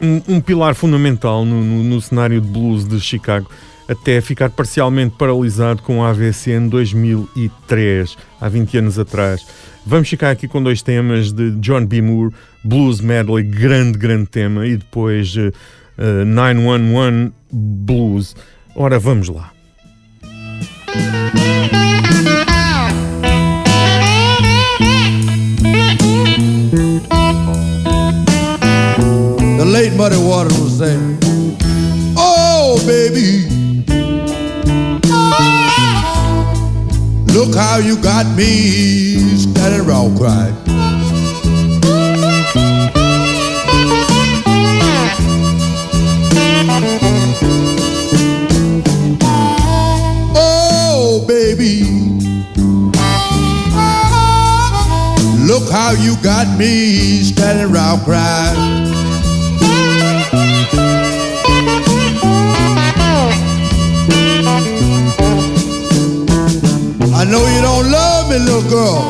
um, 0.00 0.22
um 0.28 0.40
pilar 0.40 0.74
fundamental 0.74 1.44
no, 1.44 1.62
no, 1.62 1.84
no, 1.84 2.00
cenário 2.00 2.40
de 2.40 2.46
blues 2.46 2.86
de 2.86 3.00
Chicago, 3.00 3.48
até 3.88 4.20
ficar 4.20 4.50
parcialmente 4.50 5.14
paralisado 5.18 5.82
com 5.82 6.04
a 6.04 6.10
AVC 6.10 6.52
em 6.52 6.68
2003, 6.68 8.16
há 8.40 8.48
20 8.48 8.78
anos 8.78 8.98
atrás. 8.98 9.46
Vamos 9.86 10.08
ficar 10.08 10.30
aqui 10.30 10.48
com 10.48 10.62
dois 10.62 10.82
temas 10.82 11.32
de 11.32 11.50
John 11.60 11.84
B. 11.84 12.00
Moore, 12.00 12.34
Blues 12.62 13.00
Medley, 13.00 13.44
grande, 13.44 13.98
grande 13.98 14.26
tema, 14.26 14.66
e 14.66 14.76
depois 14.76 15.34
uh, 15.36 15.52
uh, 15.98 16.24
911 16.24 17.32
Blues. 17.52 18.34
Ora, 18.74 18.98
vamos 18.98 19.28
lá. 19.28 19.52
Late 29.74 29.96
Muddy 29.96 30.16
Water 30.16 30.54
was 30.62 30.78
saying, 30.78 31.18
Oh, 32.16 32.80
baby, 32.86 33.42
look 37.32 37.56
how 37.56 37.78
you 37.78 38.00
got 38.00 38.24
me 38.36 39.16
standing 39.36 39.80
around 39.80 40.16
crying. 40.16 40.54
Oh, 50.36 51.24
baby, 51.26 51.82
look 55.44 55.68
how 55.68 55.90
you 55.98 56.14
got 56.22 56.56
me 56.56 57.24
standing 57.24 57.74
around 57.74 58.04
crying. 58.04 59.13
I 67.24 67.26
know 67.26 67.46
you 67.46 67.62
don't 67.62 67.90
love 67.90 68.28
me, 68.28 68.38
little 68.38 68.68
girl. 68.68 69.02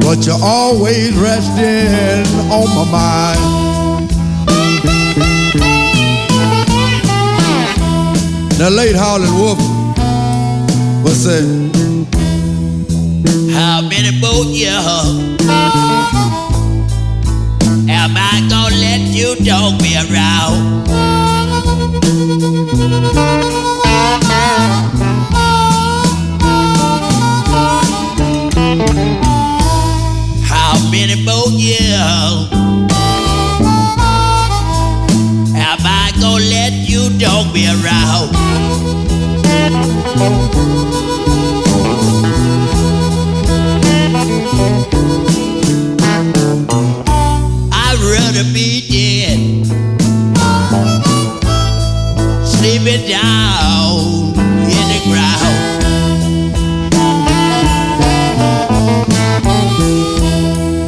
But 0.00 0.26
you're 0.26 0.42
always 0.42 1.14
resting 1.14 2.26
on 2.50 2.68
my 2.74 2.84
mind. 2.90 3.40
Now, 8.58 8.70
late 8.70 8.96
Howlin' 8.96 9.34
Wolf 9.36 9.60
was 11.04 11.16
saying, 11.22 11.70
How 13.52 13.82
many 13.82 14.18
more 14.20 14.46
years 14.46 14.84
am 17.88 18.16
I 18.16 18.44
gonna 18.50 18.74
let 18.74 19.00
you 19.14 19.36
dog 19.46 19.80
me 19.80 19.94
around? 19.94 20.74
Many 30.90 31.16
more 31.24 31.48
years 31.50 32.52
am 35.56 35.80
I 35.82 36.12
gonna 36.20 36.44
let 36.44 36.72
you 36.88 37.10
dog 37.18 37.52
me 37.52 37.66
around? 37.66 38.30
I'd 47.72 47.98
rather 47.98 48.44
be 48.52 48.83
sleeping 52.64 53.06
down 53.06 54.32
in 54.64 54.84
the 54.88 55.00
ground. 55.04 55.56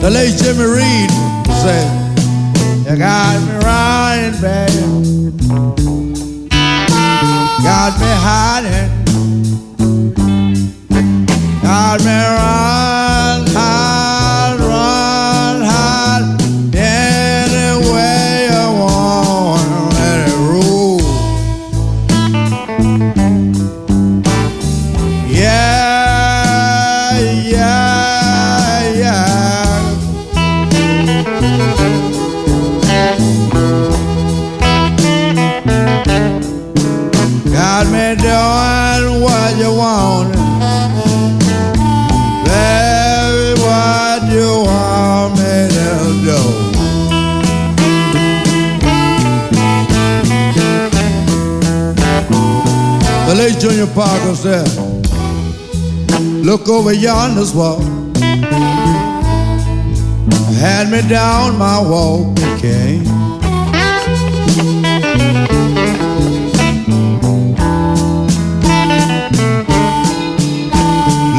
The 0.03 0.11
late 0.11 0.37
Jimmy 0.39 0.65
Reed 0.65 1.11
said, 1.63 1.89
You 2.89 2.97
got 2.97 3.43
me 3.47 3.55
riding, 3.63 4.41
baby. 4.41 4.83
Got 7.63 7.93
me 8.01 8.13
hiding. 8.25 8.91
Got 11.63 12.01
me 12.01 12.17
run, 12.37 12.76
late 53.97 54.37
Junior 54.37 54.37
Parker 54.37 54.37
said, 54.37 54.69
Look 56.45 56.69
over 56.69 56.93
yonder's 56.93 57.55
wall. 57.55 57.81
Hand 60.59 60.91
me 60.91 61.03
down 61.09 61.59
my 61.59 61.81
walking 61.81 62.59
cane. 62.59 63.05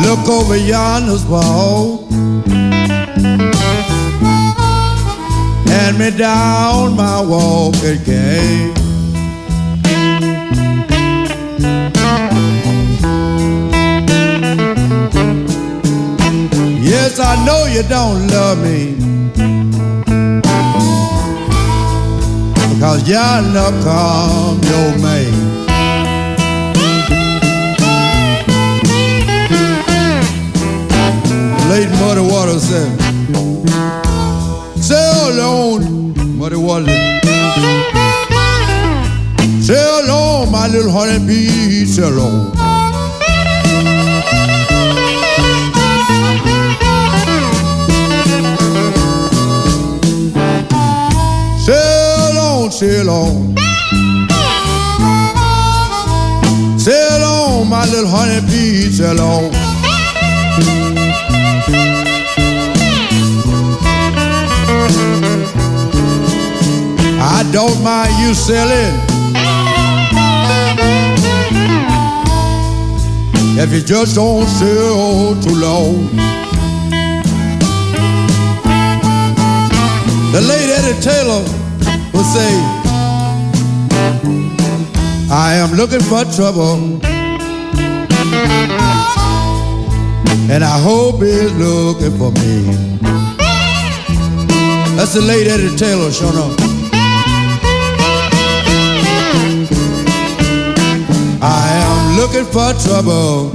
Look 0.04 0.28
over 0.30 0.58
yonder's 0.58 1.26
wall. 1.26 2.08
Hand 5.68 5.98
me 6.00 6.12
down 6.12 6.96
my 6.96 7.22
walking 7.22 8.04
cane. 8.04 8.78
Yes, 17.18 17.26
I 17.26 17.46
know 17.46 17.66
you 17.66 17.82
don't 17.90 18.28
love 18.28 18.60
me. 18.64 18.94
Because 22.76 23.10
yonder 23.10 23.72
come 23.82 24.62
your 24.62 24.92
mate. 25.02 25.34
Late 31.70 31.90
Muddy 32.00 32.22
Water 32.22 32.60
said, 32.60 33.00
Sail 34.80 35.42
on, 35.42 36.38
Muddy 36.38 36.56
Water. 36.56 36.86
Sail 39.64 40.12
on, 40.12 40.52
my 40.52 40.68
little 40.68 40.92
honeybee, 40.92 41.86
sail 41.86 42.20
on. 42.20 42.54
Sail 42.54 42.62
on, 42.62 42.77
sail 52.78 53.10
on. 53.10 53.58
Sail 56.78 57.24
on, 57.24 57.68
my 57.68 57.84
little 57.88 58.08
honeybee, 58.08 58.92
sail 58.92 59.20
on. 59.20 59.52
I 67.20 67.50
don't 67.52 67.82
mind 67.82 68.14
you 68.22 68.36
sailing. 68.36 68.94
If 73.60 73.74
you 73.74 73.82
just 73.82 74.14
don't 74.14 74.46
sail 74.46 75.34
too 75.42 75.56
long. 75.56 76.10
The 80.32 80.42
late 80.42 80.70
Eddie 80.70 81.02
Taylor 81.02 81.57
would 82.18 82.26
say, 82.26 82.52
I 85.30 85.54
am 85.62 85.72
looking 85.78 86.00
for 86.00 86.24
trouble. 86.36 87.00
And 90.50 90.64
I 90.64 90.80
hope 90.80 91.22
he's 91.22 91.54
looking 91.54 92.18
for 92.18 92.32
me. 92.32 92.56
That's 94.96 95.14
the 95.14 95.22
late 95.22 95.48
Eddie 95.48 95.76
Taylor 95.76 96.12
showing 96.12 96.38
up. 96.38 96.58
I 101.40 101.66
am 101.86 102.18
looking 102.20 102.46
for 102.46 102.74
trouble. 102.84 103.52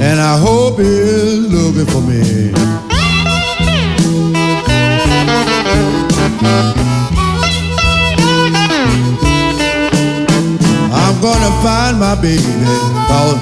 And 0.00 0.20
I 0.20 0.38
hope 0.38 0.78
he's 0.78 1.40
looking 1.56 1.86
for 1.86 2.02
me. 2.02 2.75
I'm 11.16 11.22
gonna 11.22 11.62
find 11.62 11.98
my 11.98 12.14
baby, 12.14 12.42
cause 13.08 13.40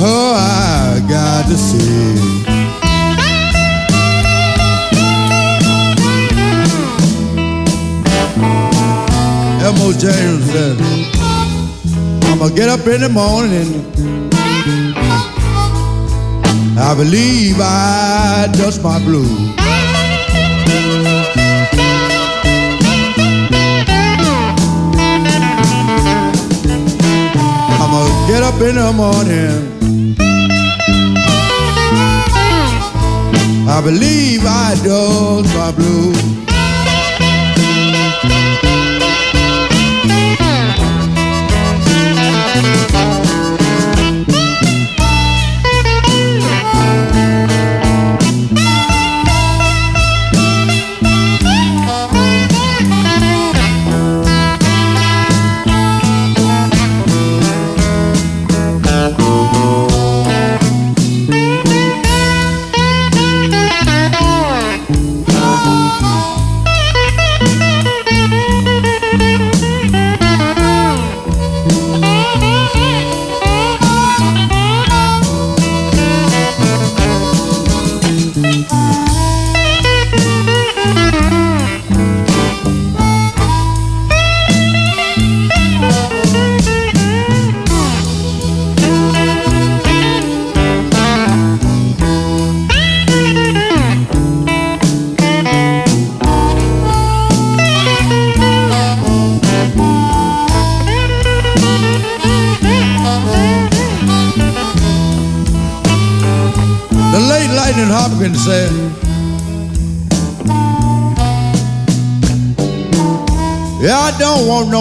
oh, 0.00 0.34
I 0.34 0.98
got 1.06 1.44
to 1.46 1.56
see. 1.58 2.14
Elmo 9.62 9.92
James 9.92 10.50
said, 10.50 10.78
I'm 12.24 12.38
gonna 12.38 12.54
get 12.54 12.70
up 12.70 12.86
in 12.86 13.02
the 13.02 13.10
morning. 13.10 13.84
I 16.78 16.94
believe 16.96 17.56
I 17.60 18.48
dust 18.54 18.82
my 18.82 18.98
blue. 19.00 19.53
Get 28.34 28.42
up 28.42 28.60
in 28.60 28.74
the 28.74 28.92
morning. 28.92 30.16
I 33.68 33.80
believe 33.80 34.42
I 34.44 34.74
dust 34.82 35.54
my 35.54 35.70
blue. 35.70 36.43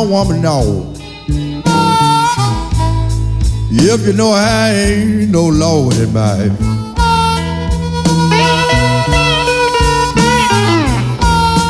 No 0.03 0.09
woman, 0.09 0.41
no. 0.41 0.93
If 3.71 4.05
you 4.07 4.13
know 4.13 4.31
I 4.33 4.71
ain't 4.71 5.29
no 5.29 5.47
Lord 5.47 5.95
in 5.95 6.13
my 6.13 6.49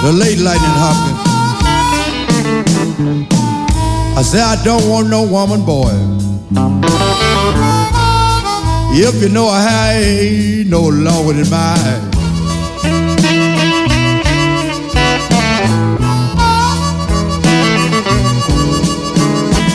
The 0.03 0.11
late 0.11 0.39
Lightning 0.39 0.77
Hopkins. 0.83 1.19
I 4.17 4.21
say 4.21 4.41
I 4.41 4.61
don't 4.63 4.87
want 4.89 5.09
no 5.09 5.23
woman, 5.23 5.65
boy. 5.65 5.93
If 8.95 9.21
you 9.21 9.29
know 9.29 9.47
I 9.49 9.93
ain't 9.93 10.69
no 10.69 10.81
Lord 10.81 11.35
in 11.37 11.49
my 11.49 12.12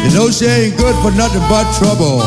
You 0.08 0.14
know 0.14 0.30
she 0.30 0.46
ain't 0.46 0.76
good 0.78 0.96
for 1.02 1.10
nothing 1.12 1.42
but 1.50 1.66
trouble. 1.76 2.22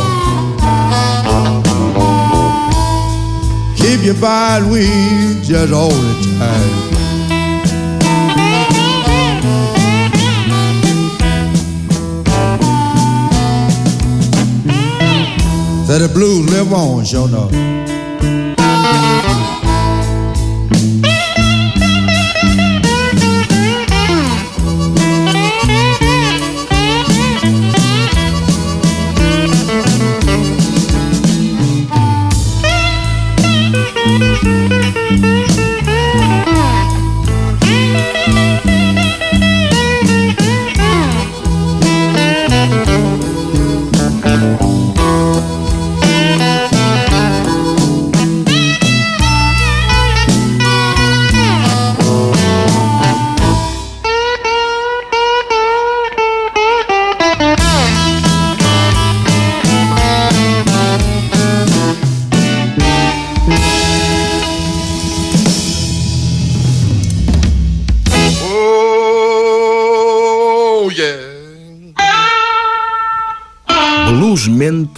Keep 3.75 4.05
your 4.05 4.13
fine 4.13 4.69
weed 4.69 5.41
just 5.43 5.73
all 5.73 5.89
the 5.89 6.37
time. 6.37 6.91
Say 15.87 15.97
the 15.97 16.07
blues 16.13 16.49
live 16.51 16.71
on, 16.71 17.03
sure 17.03 17.27
enough. 17.27 17.51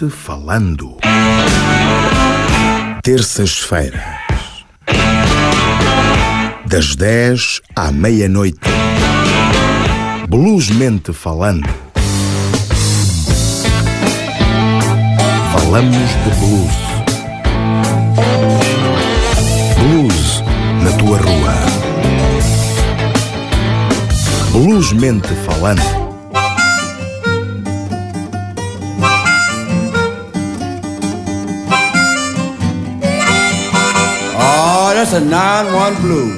Falando. 0.09 0.97
Terças-feiras. 3.03 4.01
Das 6.65 6.95
10 6.95 7.61
à 7.75 7.91
meia-noite. 7.91 8.59
Bluesmente 10.27 11.13
falando. 11.13 11.69
Falamos 15.51 15.95
de 15.95 16.29
blues. 16.39 16.73
Blues 19.79 20.43
na 20.83 20.91
tua 20.97 21.17
rua. 21.17 21.55
Bluesmente 24.51 25.29
falando. 25.45 26.02
A 35.13 35.19
9-1 35.19 36.01
blue. 36.01 36.29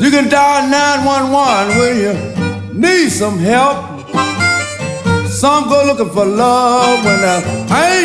You 0.00 0.10
can 0.10 0.30
dial 0.30 0.66
911 0.70 1.76
when 1.76 1.94
you 2.00 2.14
need 2.72 3.10
some 3.10 3.38
help. 3.38 3.76
Some 5.28 5.68
go 5.68 5.84
looking 5.84 6.08
for 6.14 6.24
love 6.24 7.04
when 7.04 7.20
there 7.20 7.42
ain't. 7.72 7.99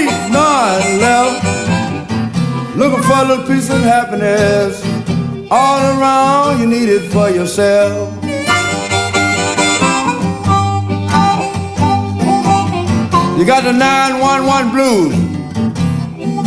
Looking 2.86 3.02
for 3.02 3.14
a 3.14 3.26
little 3.26 3.48
peace 3.48 3.68
and 3.72 3.84
happiness. 3.84 4.80
All 5.50 6.00
around, 6.00 6.60
you 6.60 6.68
need 6.68 6.88
it 6.88 7.12
for 7.12 7.32
yourself. 7.32 8.14
You 13.40 13.44
got 13.44 13.64
the 13.64 13.74
911 13.74 14.72
blues. 14.72 15.16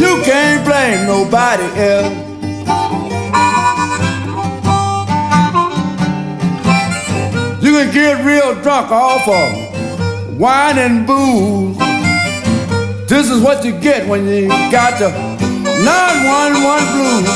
You 0.00 0.22
can't 0.22 0.64
blame 0.64 1.08
nobody 1.08 1.64
else. 1.74 2.14
You 7.60 7.72
can 7.72 7.92
get 7.92 8.24
real 8.24 8.54
drunk 8.62 8.92
off 8.92 9.26
of 9.26 10.38
wine 10.38 10.78
and 10.78 11.04
booze. 11.04 11.76
This 13.08 13.28
is 13.28 13.42
what 13.42 13.64
you 13.64 13.72
get 13.80 14.06
when 14.06 14.28
you 14.28 14.46
got 14.70 15.00
the 15.00 15.27
911 15.84 16.92
blues. 16.94 17.28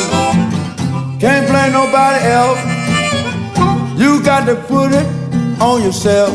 Can't 1.21 1.47
blame 1.47 1.73
nobody 1.73 2.25
else. 2.27 2.59
You 3.99 4.23
got 4.23 4.47
to 4.47 4.57
put 4.57 4.93
it 4.93 5.07
on 5.61 5.83
yourself. 5.83 6.35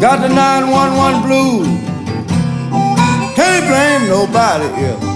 Got 0.00 0.22
the 0.22 0.28
911 0.28 1.22
blues. 1.26 1.68
Can't 3.36 3.66
blame 3.68 4.08
nobody 4.08 4.86
else. 4.86 5.09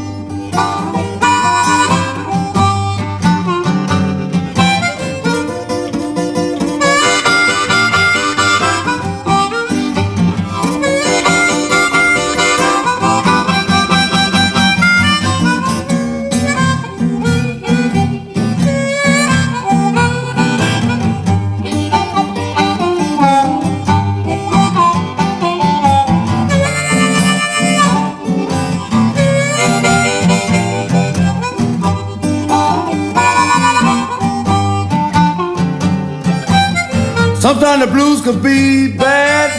Sometimes 37.45 37.84
the 37.84 37.92
blues 37.92 38.22
could 38.22 38.42
be 38.42 38.97
bad, 38.97 39.51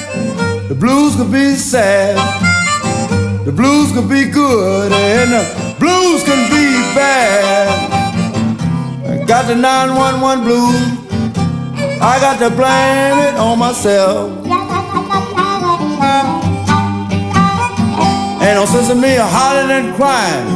the 0.67 0.73
blues 0.73 1.15
could 1.15 1.31
be 1.31 1.53
sad, 1.53 2.17
the 3.45 3.51
blues 3.51 3.91
could 3.91 4.09
be 4.09 4.25
good, 4.25 4.91
and 4.91 5.31
the 5.31 5.75
blues 5.77 6.23
can 6.23 6.49
be 6.49 6.65
bad. 6.95 7.69
I 9.05 9.23
got 9.27 9.45
the 9.45 9.53
911 9.53 10.43
blues, 10.43 10.81
I 12.01 12.17
got 12.19 12.39
to 12.39 12.49
blame 12.49 13.19
it 13.19 13.35
on 13.35 13.59
myself. 13.59 14.31
Ain't 18.41 18.55
no 18.55 18.65
sense 18.65 18.89
in 18.89 18.99
me 18.99 19.15
hollering 19.15 19.69
and 19.69 19.93
crying, 19.93 20.47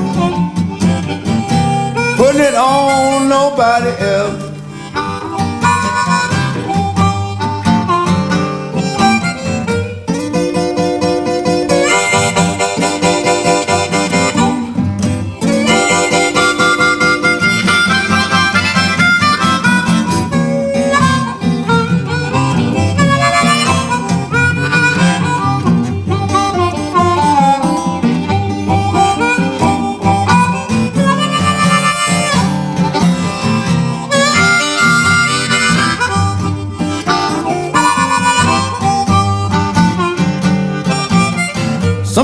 putting 2.18 2.42
it 2.42 2.56
on 2.56 3.30
nobody 3.30 3.92
else. 4.04 4.49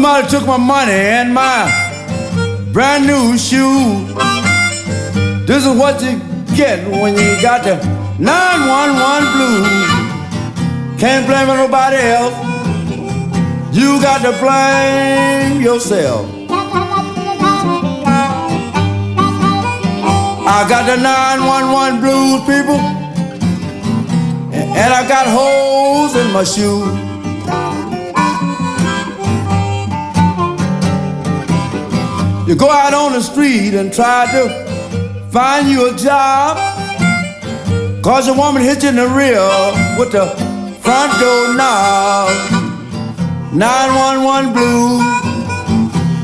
Somebody 0.05 0.29
took 0.29 0.45
my 0.45 0.57
money 0.57 0.91
and 0.91 1.33
my 1.33 1.65
brand 2.71 3.07
new 3.07 3.39
shoe. 3.39 4.05
This 5.47 5.65
is 5.65 5.75
what 5.75 5.99
you 5.99 6.21
get 6.55 6.87
when 6.87 7.15
you 7.15 7.41
got 7.41 7.63
the 7.63 7.77
911 8.19 9.31
blues. 9.33 9.67
Can't 11.01 11.25
blame 11.25 11.47
nobody 11.47 11.97
else. 11.97 12.35
You 13.75 13.99
got 13.99 14.21
to 14.21 14.31
blame 14.37 15.63
yourself. 15.63 16.29
I 20.47 20.65
got 20.69 20.85
the 20.85 20.97
911 21.01 21.99
blues, 22.01 22.41
people, 22.41 22.79
and 24.53 24.93
I 24.93 25.07
got 25.07 25.25
holes 25.25 26.15
in 26.15 26.31
my 26.31 26.43
shoes. 26.43 26.94
You 32.47 32.55
go 32.55 32.69
out 32.69 32.93
on 32.93 33.13
the 33.13 33.21
street 33.21 33.73
and 33.73 33.91
try 33.91 34.27
to 34.31 35.29
find 35.31 35.67
you 35.67 35.91
a 35.91 35.97
job. 35.97 36.57
Cause 38.03 38.27
a 38.27 38.33
woman 38.33 38.61
hit 38.61 38.83
you 38.83 38.89
in 38.89 38.97
the 38.97 39.07
rear 39.07 39.41
with 39.97 40.11
the 40.11 40.27
front 40.79 41.19
door 41.19 41.55
knob. 41.55 42.29
911 43.51 44.53
blue. 44.53 44.99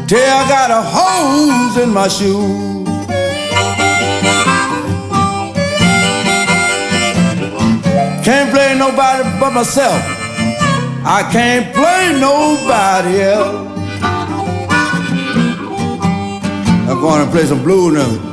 Tell 0.06 0.38
I 0.38 0.48
got 0.48 0.70
a 0.70 0.82
hose 0.84 1.84
in 1.84 1.92
my 1.92 2.08
shoe. 2.08 2.86
Can't 8.24 8.52
blame 8.54 8.78
nobody 8.78 9.24
but 9.40 9.54
myself. 9.54 10.04
I 11.04 11.28
can't 11.32 11.74
blame 11.74 12.20
nobody 12.20 13.22
else. 13.22 13.61
I'm 16.92 17.00
going 17.00 17.26
to 17.26 17.32
play 17.32 17.46
some 17.46 17.64
blues 17.64 17.94
now. 17.94 18.31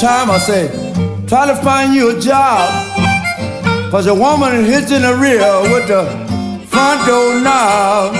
Time, 0.00 0.30
I 0.30 0.38
say, 0.38 0.68
try 1.26 1.46
to 1.46 1.54
find 1.56 1.94
you 1.94 2.16
a 2.16 2.20
job. 2.20 2.70
Cause 3.90 4.06
a 4.06 4.14
woman 4.14 4.64
hits 4.64 4.90
in 4.90 5.02
the 5.02 5.14
rear 5.14 5.44
with 5.70 5.88
the 5.88 6.08
front 6.68 7.06
door 7.06 7.38
knob. 7.42 8.14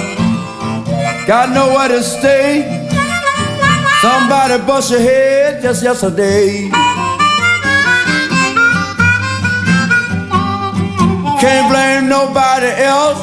Got 1.26 1.54
nowhere 1.54 1.88
to 1.88 2.02
stay. 2.02 2.68
Somebody 4.02 4.58
bust 4.66 4.90
your 4.90 5.00
head 5.00 5.62
just 5.62 5.82
yesterday. 5.82 6.68
Can't 11.40 11.66
blame 11.72 12.10
nobody 12.10 12.72
else. 12.84 13.20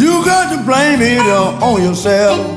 You 0.00 0.24
got 0.24 0.48
to 0.56 0.64
blame 0.64 1.02
it 1.02 1.20
on 1.20 1.82
yourself. 1.82 2.55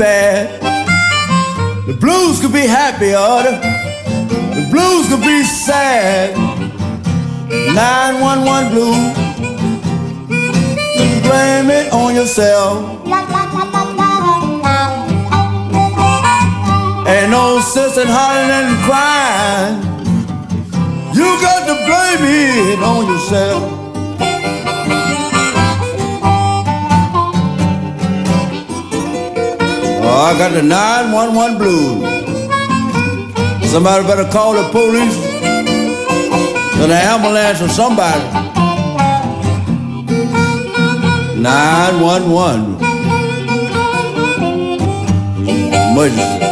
Bad, 0.00 0.48
the 1.86 1.92
blues 1.92 2.40
could 2.40 2.54
be 2.54 2.66
happy, 2.66 3.12
or 3.14 3.42
the, 3.44 3.52
the 4.56 4.66
blues 4.72 5.06
could 5.08 5.20
be 5.20 5.44
sad. 5.44 6.34
911 7.74 8.72
blues, 8.72 9.12
blame 11.20 11.68
it 11.68 11.92
on 11.92 12.14
yourself. 12.14 12.96
Ain't 17.06 17.30
no 17.30 17.60
sense 17.60 17.98
in 17.98 18.08
hollering 18.08 18.50
and 18.58 18.72
crying. 18.86 19.76
You 21.12 21.28
got 21.44 21.66
to 21.68 21.74
blame 21.84 22.24
it 22.24 22.82
on 22.82 23.06
yourself. 23.06 23.79
Oh, 30.12 30.16
I 30.16 30.36
got 30.36 30.50
the 30.52 30.62
911 30.62 31.58
blues. 31.58 32.02
Somebody 33.70 34.04
better 34.08 34.28
call 34.28 34.54
the 34.54 34.68
police 34.70 35.16
or 36.80 36.88
the 36.88 36.96
ambulance 36.96 37.62
or 37.62 37.68
somebody. 37.68 38.18
911. 41.40 42.74
Emergency. 45.92 46.49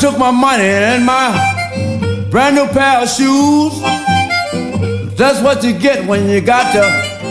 Took 0.00 0.16
my 0.16 0.30
money 0.30 0.62
and 0.62 1.04
my 1.04 2.28
brand 2.30 2.54
new 2.54 2.68
pair 2.68 3.02
of 3.02 3.08
shoes. 3.08 3.80
That's 5.16 5.42
what 5.42 5.64
you 5.64 5.76
get 5.76 6.06
when 6.06 6.28
you 6.28 6.40
got 6.40 6.72
the 6.72 6.86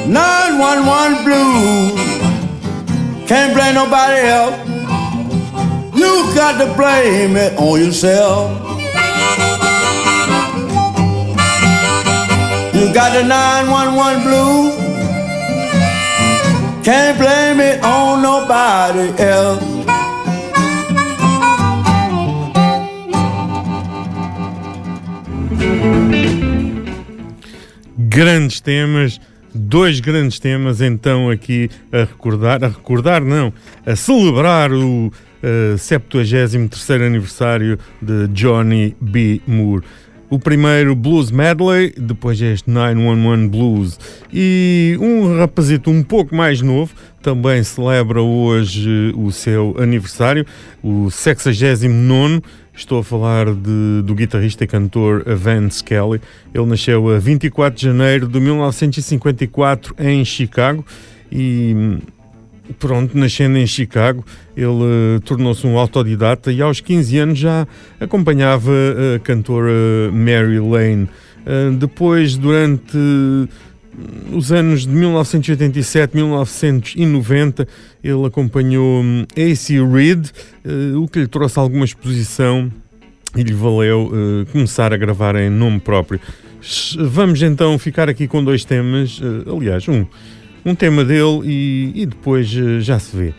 911 0.05 1.24
blues. 1.24 1.93
Can't 3.26 3.53
blame 3.53 3.74
nobody 3.74 4.20
else. 4.28 4.57
You 5.95 6.36
got 6.36 6.57
to 6.59 6.68
blame 6.76 7.38
it 7.38 7.57
on 7.57 7.80
yourself. 7.80 8.51
You 12.76 12.93
got 12.93 13.13
the 13.13 13.24
911 13.24 14.24
blues. 14.24 14.76
Can't 16.86 17.18
blame 17.18 17.61
it 17.61 17.82
on 17.82 18.22
nobody 18.22 19.24
else. 19.24 19.66
Grandes 28.18 28.59
temas, 28.59 29.22
dois 29.53 29.99
grandes 29.99 30.39
temas, 30.39 30.82
então 30.82 31.30
aqui 31.30 31.70
a 31.91 31.99
recordar, 31.99 32.63
a 32.63 32.68
recordar 32.68 33.24
não, 33.24 33.53
a 33.86 33.95
celebrar 33.95 34.74
o 34.74 35.13
uh, 35.13 35.78
73 35.78 36.55
aniversário 37.03 37.78
de 38.01 38.28
Johnny 38.30 38.97
B. 38.99 39.39
Moore. 39.45 39.84
O 40.32 40.39
primeiro 40.39 40.95
Blues 40.95 41.30
Medley, 41.30 41.93
depois 41.95 42.41
este 42.41 42.68
911 42.68 43.47
Blues. 43.49 43.99
E 44.34 44.97
um 44.99 45.38
rapazito 45.38 45.91
um 45.91 46.01
pouco 46.01 46.36
mais 46.36 46.59
novo 46.59 46.95
também 47.22 47.63
celebra 47.63 48.22
hoje 48.22 49.13
o 49.15 49.32
seu 49.32 49.76
aniversário, 49.78 50.43
o 50.82 51.11
69. 51.11 52.41
Estou 52.78 52.99
a 52.99 53.03
falar 53.03 53.55
de, 53.55 54.03
do 54.03 54.13
guitarrista 54.13 54.63
e 54.63 54.67
cantor 54.67 55.23
Vance 55.25 55.84
Kelly. 55.84 56.21
Ele 56.53 56.65
nasceu 56.67 57.09
a 57.09 57.17
24 57.17 57.75
de 57.75 57.86
janeiro 57.88 58.28
de 58.28 58.39
1954 58.39 59.95
em 59.97 60.23
Chicago 60.23 60.86
e 61.32 61.97
pronto, 62.78 63.17
nascendo 63.17 63.57
em 63.57 63.65
Chicago, 63.65 64.23
ele 64.55 64.67
uh, 64.67 65.19
tornou-se 65.25 65.65
um 65.65 65.75
autodidata 65.75 66.51
e 66.51 66.61
aos 66.61 66.80
15 66.80 67.17
anos 67.17 67.39
já 67.39 67.67
acompanhava 67.99 68.71
a 69.15 69.19
cantora 69.19 70.11
Mary 70.13 70.59
Lane. 70.59 71.09
Uh, 71.47 71.75
depois, 71.78 72.38
durante 72.38 72.95
os 74.32 74.52
anos 74.52 74.82
de 74.82 74.89
1987, 74.89 76.16
1990, 76.16 77.68
ele 78.04 78.26
acompanhou 78.26 79.02
um, 79.02 79.26
A.C. 79.36 79.84
Reed, 79.84 80.28
uh, 80.64 81.02
o 81.02 81.08
que 81.08 81.20
lhe 81.20 81.28
trouxe 81.28 81.58
alguma 81.58 81.84
exposição 81.84 82.72
e 83.36 83.41
lhe 83.41 83.54
valeu 83.54 84.12
uh, 84.12 84.45
começar 84.52 84.93
a 84.93 84.98
gravar 84.98 85.36
em 85.36 85.50
nome 85.50 85.80
próprio. 85.80 86.20
Vamos 87.00 87.41
então 87.41 87.78
ficar 87.80 88.10
aqui 88.10 88.28
com 88.28 88.43
dois 88.43 88.64
temas, 88.64 89.20
uh, 89.20 89.56
aliás, 89.56 89.88
um, 89.88 90.06
um 90.64 90.76
tema 90.76 91.04
dele 91.04 91.41
e, 91.45 91.91
e 91.95 92.06
depois 92.06 92.48
já 92.48 93.00
se 93.00 93.16
vê. 93.16 93.34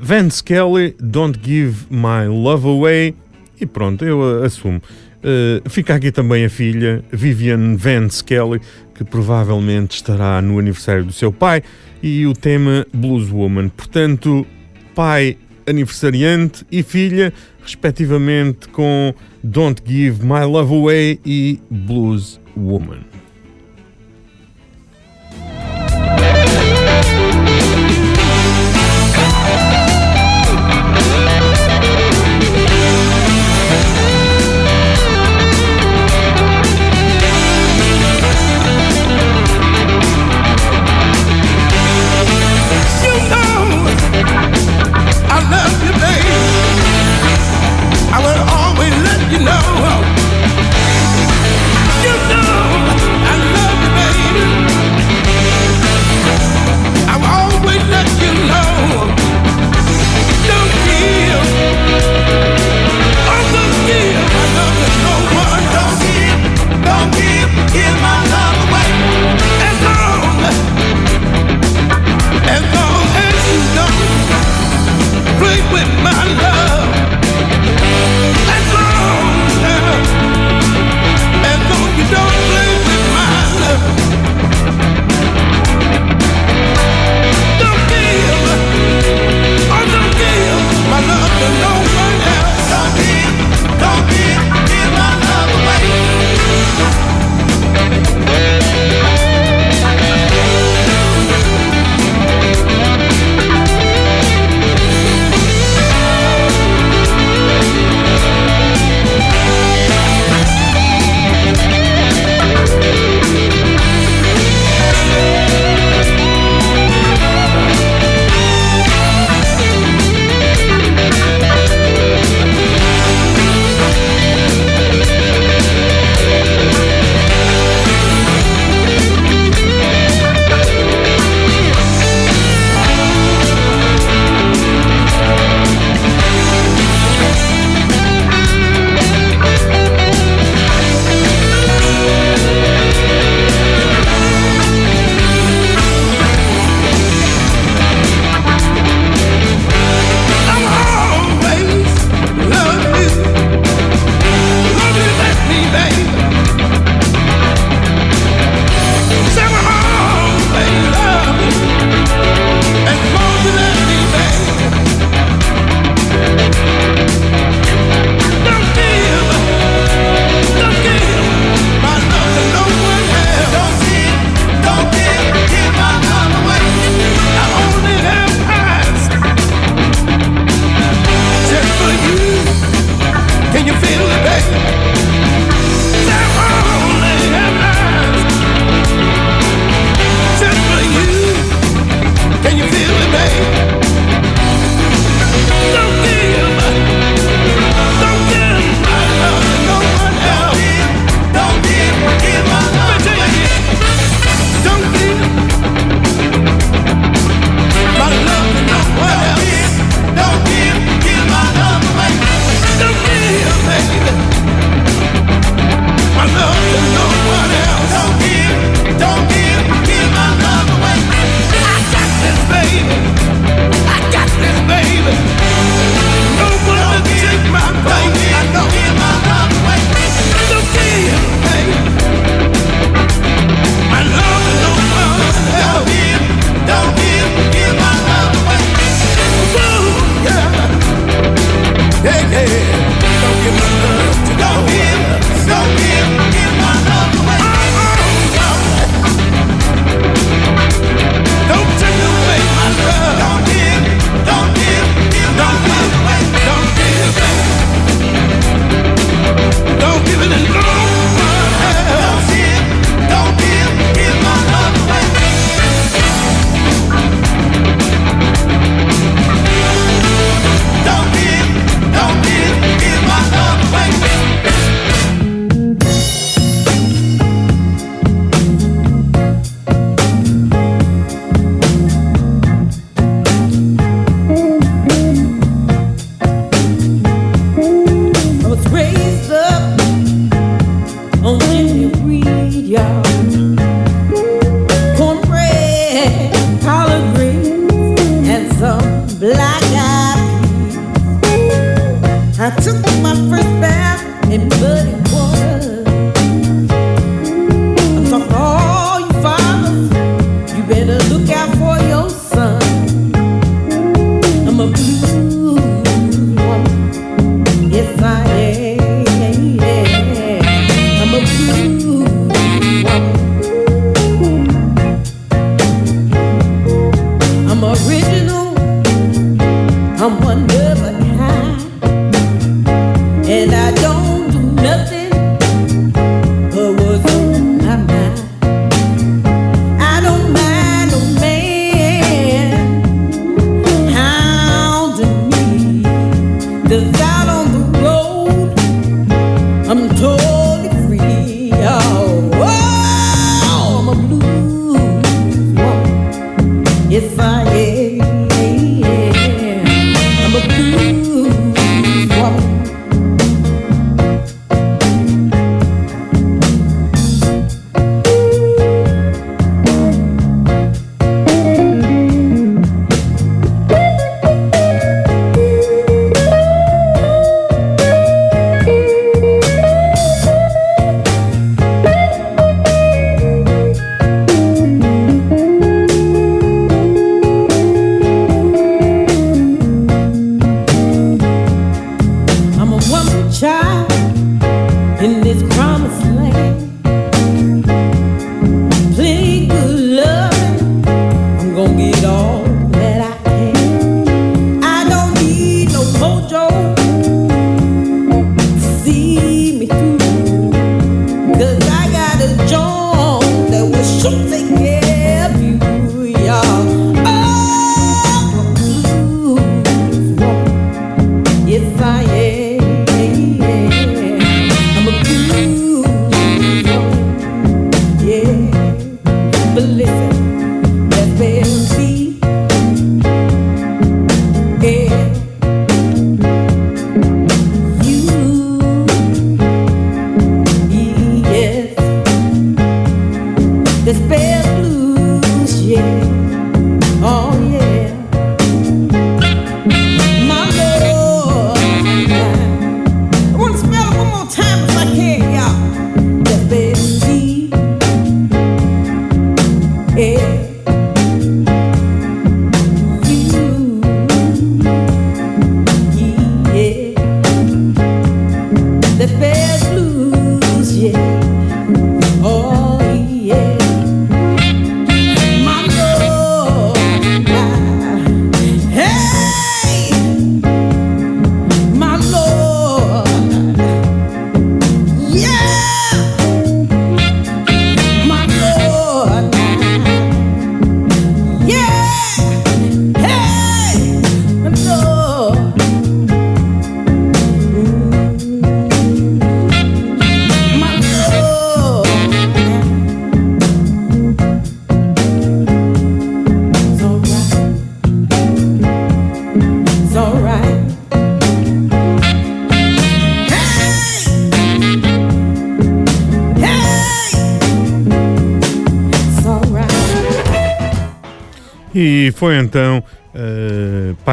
Vance 0.00 0.42
Kelly, 0.42 0.94
Don't 1.00 1.40
Give 1.42 1.74
My 1.90 2.28
Love 2.28 2.68
Away, 2.68 3.14
e 3.60 3.66
pronto, 3.66 4.04
eu 4.04 4.44
assumo. 4.44 4.80
Uh, 5.24 5.68
fica 5.70 5.94
aqui 5.94 6.12
também 6.12 6.44
a 6.44 6.50
filha, 6.50 7.02
Vivian 7.10 7.76
Vance 7.76 8.22
Kelly, 8.22 8.60
que 8.94 9.04
provavelmente 9.04 9.96
estará 9.96 10.40
no 10.40 10.58
aniversário 10.58 11.04
do 11.04 11.12
seu 11.12 11.32
pai, 11.32 11.62
e 12.02 12.26
o 12.26 12.34
tema 12.34 12.86
Blues 12.92 13.30
Woman. 13.30 13.68
Portanto, 13.70 14.46
pai 14.94 15.38
aniversariante 15.66 16.64
e 16.70 16.82
filha, 16.82 17.32
respectivamente, 17.62 18.68
com 18.68 19.14
Don't 19.42 19.82
Give 19.86 20.22
My 20.22 20.44
Love 20.44 20.74
Away 20.74 21.20
e 21.24 21.60
Blues 21.70 22.40
Woman. 22.56 23.13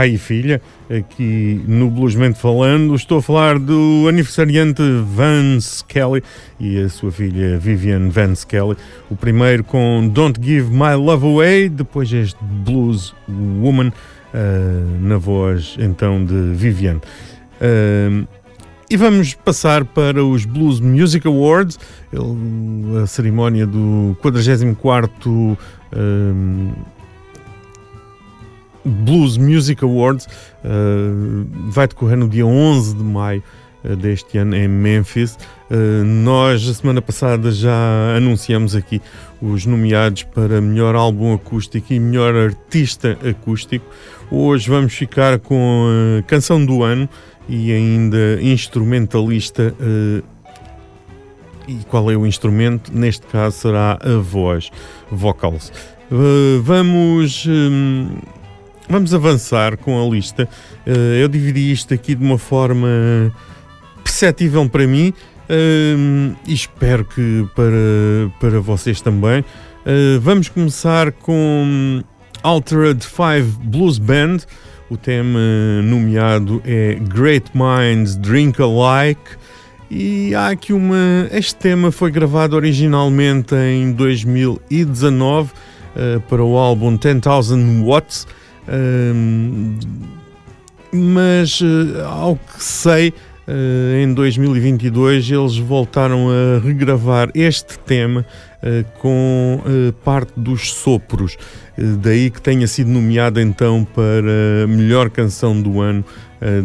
Pai 0.02 0.16
e 0.16 0.18
filha, 0.18 0.60
aqui 0.90 1.62
no 1.68 1.88
Bluesmente 1.92 2.40
Falando. 2.40 2.96
Estou 2.96 3.20
a 3.20 3.22
falar 3.22 3.60
do 3.60 4.08
aniversariante 4.10 4.82
Vance 5.06 5.86
Kelly 5.86 6.24
e 6.60 6.80
a 6.80 6.90
sua 6.90 7.12
filha 7.12 7.60
Vivian 7.60 8.10
Vance 8.10 8.48
Kelly. 8.48 8.76
O 9.12 9.16
primeiro 9.16 9.64
com 9.64 10.10
Don't 10.12 10.44
Give 10.44 10.72
My 10.72 10.96
Love 10.96 11.28
Away, 11.28 11.70
depois 11.70 12.12
este 12.12 12.36
Blues 12.42 13.14
Woman, 13.30 13.90
uh, 13.90 15.02
na 15.02 15.18
voz 15.18 15.76
então 15.78 16.26
de 16.26 16.52
Vivian. 16.56 17.00
Uh, 17.62 18.28
e 18.90 18.98
vamos 18.98 19.36
passar 19.36 19.86
para 19.86 20.26
os 20.26 20.46
Blues 20.46 20.80
Music 20.80 21.28
Awards, 21.28 21.78
a 23.04 23.06
cerimónia 23.06 23.68
do 23.68 24.18
44 24.20 25.56
Blues 28.86 29.38
Music 29.38 29.84
Awards 29.84 30.26
uh, 30.26 31.48
vai 31.70 31.88
decorrer 31.88 32.18
no 32.18 32.28
dia 32.28 32.46
11 32.46 32.96
de 32.96 33.04
maio 33.04 33.44
uh, 33.84 33.96
deste 33.96 34.38
ano 34.38 34.56
em 34.56 34.68
Memphis. 34.68 35.38
Uh, 35.70 36.04
nós, 36.04 36.68
a 36.68 36.74
semana 36.74 37.02
passada, 37.02 37.52
já 37.52 38.16
anunciamos 38.16 38.76
aqui 38.76 39.02
os 39.42 39.66
nomeados 39.66 40.24
para 40.24 40.60
melhor 40.62 40.96
álbum 40.96 41.34
acústico 41.34 41.94
e 41.94 42.00
melhor 42.00 42.36
artista 42.36 43.18
acústico. 43.28 43.86
Hoje 44.30 44.70
vamos 44.70 44.94
ficar 44.94 45.40
com 45.40 45.88
a 46.20 46.24
canção 46.24 46.64
do 46.66 46.84
ano 46.84 47.08
e 47.50 47.72
ainda 47.72 48.40
instrumentalista. 48.42 49.76
e 51.68 51.76
qual 51.90 52.10
é 52.10 52.16
o 52.16 52.26
instrumento? 52.26 52.96
Neste 52.96 53.26
caso 53.28 53.58
será 53.58 54.00
a 54.02 54.18
voz, 54.18 54.72
vocals. 55.12 55.72
vamos. 56.64 57.46
Vamos 58.92 59.14
avançar 59.14 59.78
com 59.78 60.06
a 60.06 60.14
lista. 60.14 60.50
Eh, 60.86 61.24
eu 61.24 61.30
dividi 61.30 61.72
isto 61.72 61.94
aqui 61.94 62.14
de 62.14 62.22
uma 62.22 62.38
forma 62.38 63.34
perceptível 64.04 64.68
para 64.68 64.86
mim 64.86 65.14
eh, 65.48 65.96
e 66.46 66.54
espero 66.54 67.06
que 67.06 67.48
para, 67.56 67.72
para 68.38 68.60
vocês 68.60 69.00
também. 69.00 69.46
Eh, 69.86 70.20
vamos 70.20 70.50
começar 70.50 71.14
com 71.14 72.04
Altered 72.44 73.02
Five 73.02 73.58
Blues 73.64 73.98
Band, 73.98 74.40
O 74.90 74.98
tema 74.98 75.40
nomeado 75.86 76.62
é 76.66 76.96
Great 76.96 77.50
Minds 77.54 78.18
Drink 78.18 78.60
Alike. 78.62 79.38
E 79.90 80.36
há 80.36 80.50
aqui 80.50 80.74
uma. 80.74 81.30
Este 81.32 81.56
tema 81.56 81.94
foi 81.94 82.12
gravado 82.12 82.58
originalmente 82.58 83.56
em 83.56 83.94
2019 83.94 85.50
uh, 85.50 86.20
para 86.22 86.44
o 86.44 86.58
álbum 86.58 86.98
10,000 86.98 87.86
Watts, 87.86 88.28
mas 90.92 91.62
uh, 91.62 92.04
ao 92.06 92.36
que 92.36 92.62
sei, 92.64 93.14
eh, 93.48 94.04
em 94.04 94.14
2022 94.14 95.32
eles 95.32 95.58
voltaram 95.58 96.30
a 96.30 96.60
regravar 96.60 97.32
este 97.34 97.80
tema 97.80 98.26
uh, 98.62 98.86
com 99.00 99.62
parte 100.04 100.34
dos 100.38 100.72
sopros. 100.74 101.38
daí 101.78 102.30
que 102.30 102.42
tenha 102.42 102.68
sido 102.68 102.90
nomeado 102.90 103.40
então 103.40 103.88
para 103.96 104.68
melhor 104.68 105.10
canção 105.10 105.60
do 105.60 105.82
ano 105.82 106.04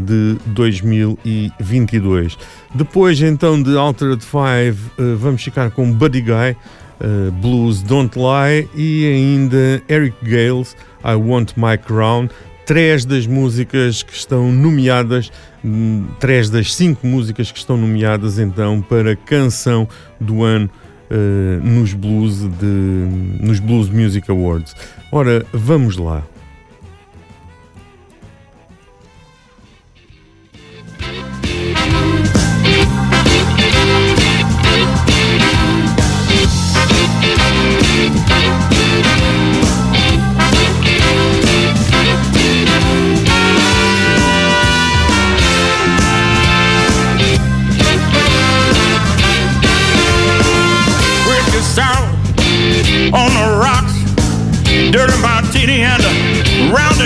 de 0.06 0.36
2022. 0.46 2.36
Depois 2.74 3.20
então 3.20 3.62
de 3.62 3.76
Altered 3.76 4.22
Five, 4.22 4.78
vamos 5.18 5.42
ficar 5.42 5.70
com 5.70 5.92
Buddy 5.92 6.22
Guy. 6.22 6.56
Blues 7.40 7.82
Don't 7.82 8.16
Lie 8.18 8.68
e 8.74 9.06
ainda 9.06 9.82
Eric 9.88 10.16
Gales 10.22 10.76
I 11.04 11.14
Want 11.14 11.52
My 11.56 11.76
Crown 11.76 12.28
três 12.66 13.04
das 13.04 13.26
músicas 13.26 14.02
que 14.02 14.12
estão 14.12 14.52
nomeadas, 14.52 15.30
hum, 15.64 16.04
três 16.18 16.50
das 16.50 16.74
cinco 16.74 17.06
músicas 17.06 17.52
que 17.52 17.58
estão 17.58 17.76
nomeadas 17.76 18.40
então 18.40 18.82
para 18.82 19.14
canção 19.14 19.88
do 20.20 20.42
ano 20.42 20.68
uh, 21.08 21.64
nos, 21.64 21.94
blues 21.94 22.40
de, 22.40 22.66
nos 23.40 23.60
Blues 23.60 23.88
Music 23.88 24.28
Awards. 24.28 24.74
Ora, 25.12 25.46
vamos 25.52 25.96
lá. 25.96 26.24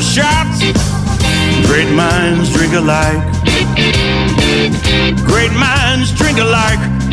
A 0.01 0.03
round 0.03 0.03
shots. 0.03 0.61
Great 1.67 1.91
minds 1.95 2.53
drink 2.53 2.75
alike. 2.75 3.23
Great 5.27 5.53
minds 5.53 6.13
drink 6.13 6.39
alike. 6.39 7.10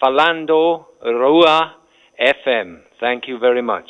Falando, 0.00 0.86
Rua 1.02 1.76
FM. 2.20 2.80
Thank 3.00 3.28
you 3.28 3.38
very 3.38 3.62
much. 3.62 3.88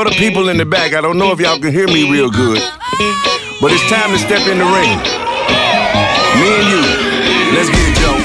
For 0.00 0.08
the 0.08 0.16
people 0.16 0.48
in 0.48 0.56
the 0.56 0.64
back, 0.64 0.94
I 0.94 1.02
don't 1.02 1.18
know 1.18 1.30
if 1.30 1.40
y'all 1.40 1.58
can 1.58 1.72
hear 1.72 1.86
me 1.86 2.10
real 2.10 2.30
good, 2.30 2.62
but 3.60 3.70
it's 3.70 3.86
time 3.90 4.10
to 4.12 4.18
step 4.18 4.46
in 4.48 4.56
the 4.56 4.64
ring. 4.64 4.96
Me 6.40 6.48
and 6.56 6.68
you, 6.72 6.80
let's 7.54 7.68
get 7.68 7.84
it, 7.84 7.96
Joe. 8.00 8.19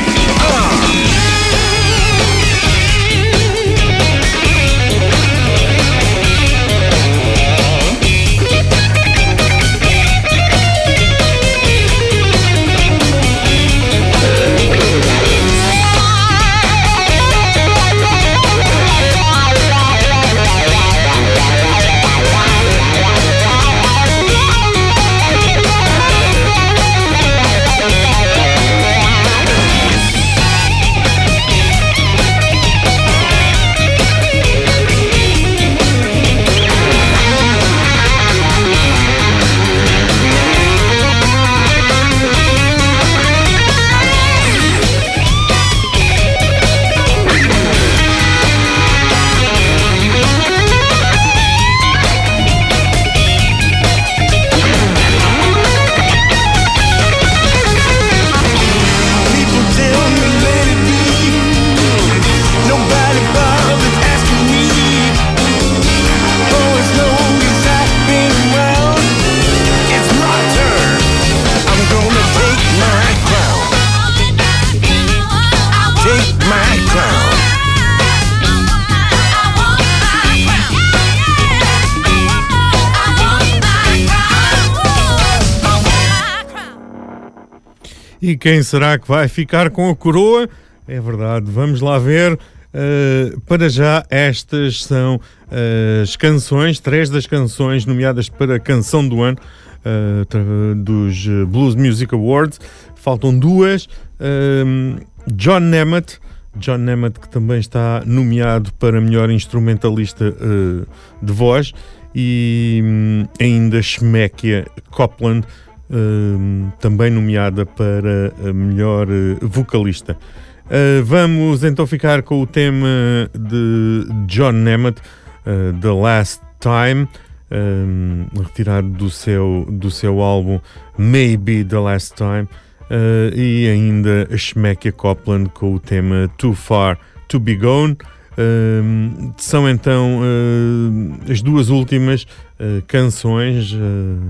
E 88.25 88.35
quem 88.35 88.63
será 88.63 88.97
que 88.97 89.07
vai 89.07 89.27
ficar 89.27 89.69
com 89.69 89.87
a 89.87 89.95
coroa? 89.95 90.49
É 90.87 90.99
verdade, 90.99 91.45
vamos 91.51 91.79
lá 91.79 91.99
ver. 91.99 92.33
Uh, 92.33 93.39
para 93.41 93.69
já, 93.69 94.03
estas 94.09 94.83
são 94.83 95.17
uh, 95.17 96.01
as 96.01 96.15
canções, 96.15 96.79
três 96.79 97.07
das 97.07 97.27
canções 97.27 97.85
nomeadas 97.85 98.27
para 98.27 98.59
canção 98.59 99.07
do 99.07 99.21
ano 99.21 99.37
uh, 99.85 100.73
dos 100.73 101.27
uh, 101.27 101.45
Blues 101.45 101.75
Music 101.75 102.15
Awards. 102.15 102.59
Faltam 102.95 103.37
duas. 103.37 103.87
Um, 104.19 104.95
John 105.31 105.59
Nemeth, 105.59 106.19
John 106.55 106.79
Nemeth 106.79 107.19
que 107.19 107.29
também 107.29 107.59
está 107.59 108.01
nomeado 108.07 108.73
para 108.79 108.99
melhor 108.99 109.29
instrumentalista 109.29 110.29
uh, 110.29 110.87
de 111.23 111.31
voz, 111.31 111.73
e 112.15 112.81
hum, 112.83 113.27
ainda 113.39 113.83
Schmeckia 113.83 114.65
Copland, 114.89 115.45
hum, 115.89 116.71
também 116.79 117.09
nomeada 117.09 117.65
para 117.65 118.33
a 118.47 118.53
melhor 118.53 119.07
eh, 119.09 119.37
vocalista. 119.41 120.17
Uh, 120.65 121.03
vamos 121.03 121.63
então 121.63 121.85
ficar 121.85 122.23
com 122.23 122.41
o 122.41 122.47
tema 122.47 123.29
de 123.37 124.07
John 124.25 124.51
Nemeth, 124.51 124.99
uh, 125.45 125.79
The 125.79 125.91
Last 125.91 126.41
Time, 126.59 127.07
um, 127.51 128.25
retirado 128.41 128.89
do 128.89 129.09
seu, 129.11 129.67
do 129.69 129.91
seu 129.91 130.21
álbum 130.21 130.59
Maybe 130.97 131.63
The 131.63 131.77
Last 131.77 132.15
Time, 132.15 132.47
uh, 132.89 133.35
e 133.35 133.69
ainda 133.69 134.27
Schmeckia 134.35 134.91
Copland 134.91 135.49
com 135.49 135.75
o 135.75 135.79
tema 135.79 136.27
Too 136.37 136.55
Far 136.55 136.97
To 137.27 137.39
Be 137.39 137.55
Gone. 137.55 137.95
Um, 138.37 139.33
são 139.37 139.69
então 139.69 140.19
uh, 140.19 141.31
as 141.31 141.41
duas 141.41 141.69
últimas 141.69 142.23
uh, 142.23 142.81
canções 142.85 143.71
uh, 143.71 143.77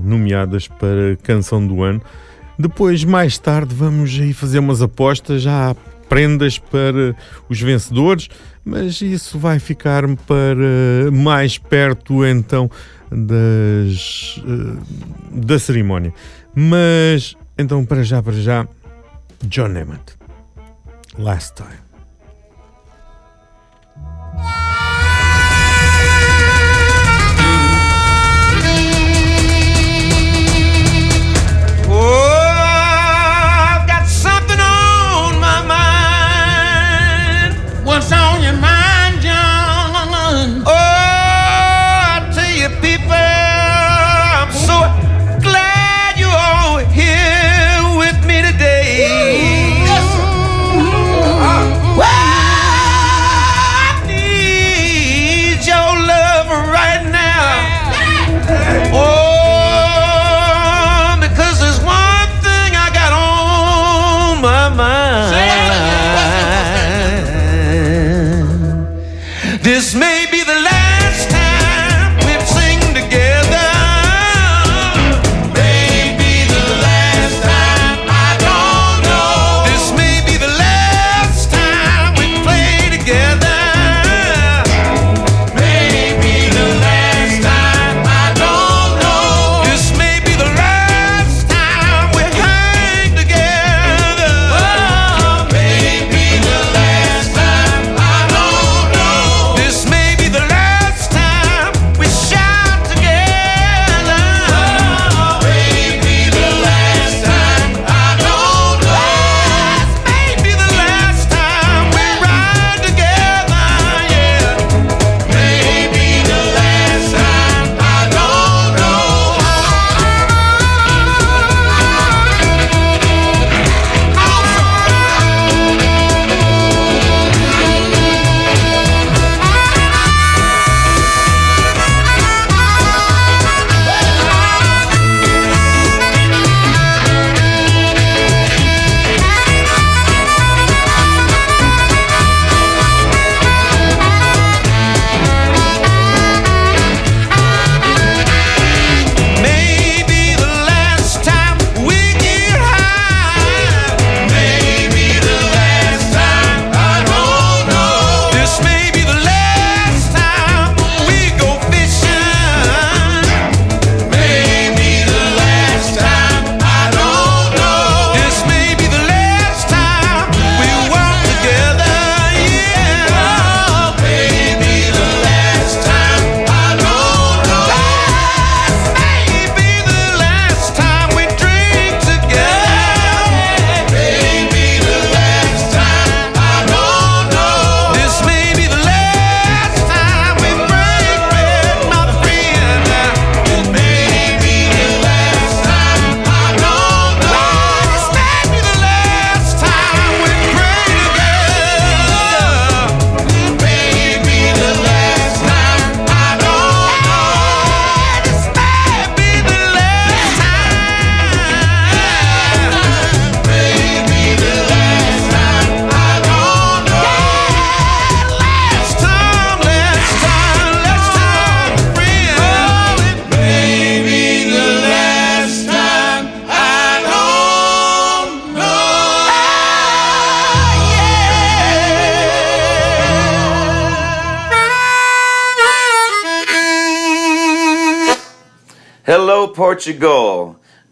nomeadas 0.04 0.68
para 0.68 1.16
canção 1.22 1.66
do 1.66 1.82
ano. 1.82 2.00
Depois, 2.58 3.04
mais 3.04 3.36
tarde, 3.36 3.74
vamos 3.74 4.18
aí 4.18 4.32
fazer 4.32 4.60
umas 4.60 4.80
apostas. 4.80 5.42
Já 5.42 5.70
há 5.70 5.74
prendas 6.08 6.58
para 6.58 7.16
os 7.48 7.60
vencedores, 7.60 8.28
mas 8.64 9.00
isso 9.00 9.38
vai 9.38 9.58
ficar 9.58 10.04
para 10.18 11.10
mais 11.12 11.58
perto 11.58 12.24
então 12.24 12.70
das, 13.10 14.36
uh, 14.38 14.80
da 15.32 15.58
cerimónia. 15.58 16.14
Mas 16.54 17.36
então, 17.58 17.84
para 17.84 18.02
já, 18.02 18.22
para 18.22 18.34
já, 18.34 18.68
John 19.42 19.68
Nemeth. 19.68 20.16
Last 21.18 21.54
time. 21.54 21.85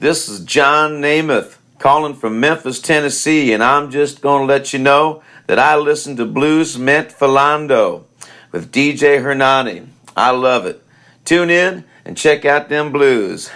This 0.01 0.29
is 0.29 0.41
John 0.41 1.01
Namath 1.01 1.57
calling 1.79 2.15
from 2.15 2.41
Memphis, 2.41 2.81
Tennessee, 2.81 3.53
and 3.53 3.63
I'm 3.63 3.93
just 3.93 4.21
going 4.21 4.41
to 4.41 4.53
let 4.53 4.73
you 4.73 4.81
know 4.81 5.23
that 5.47 5.61
I 5.61 5.77
listen 5.77 6.17
to 6.17 6.27
Blues 6.27 6.77
Meant 6.77 7.11
Falando 7.11 8.03
with 8.51 8.73
DJ 8.73 9.23
Hernani. 9.23 9.87
I 10.17 10.33
love 10.33 10.67
it. 10.67 10.83
Tune 11.25 11.49
in 11.49 11.85
and 12.05 12.17
check 12.17 12.45
out 12.45 12.69
them 12.69 12.91
blues. 12.91 13.51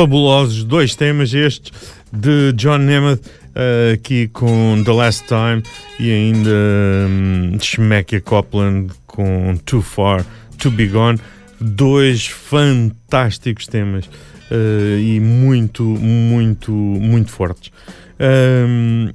fabulosos 0.00 0.64
dois 0.64 0.94
temas 0.94 1.34
estes 1.34 1.70
de 2.10 2.54
John 2.54 2.78
Nemeth 2.78 3.20
uh, 3.20 3.92
aqui 3.92 4.28
com 4.28 4.82
The 4.82 4.92
Last 4.92 5.26
Time 5.26 5.62
e 5.98 6.10
ainda 6.10 6.50
um, 7.06 7.58
Shmekia 7.60 8.18
Copland 8.22 8.94
com 9.06 9.58
Too 9.66 9.82
Far 9.82 10.24
To 10.56 10.70
Be 10.70 10.86
Gone. 10.86 11.18
Dois 11.60 12.26
fantásticos 12.26 13.66
temas 13.66 14.06
uh, 14.06 14.98
e 14.98 15.20
muito 15.20 15.82
muito 15.82 16.72
muito 16.72 17.30
fortes. 17.30 17.70
Um, 18.18 19.12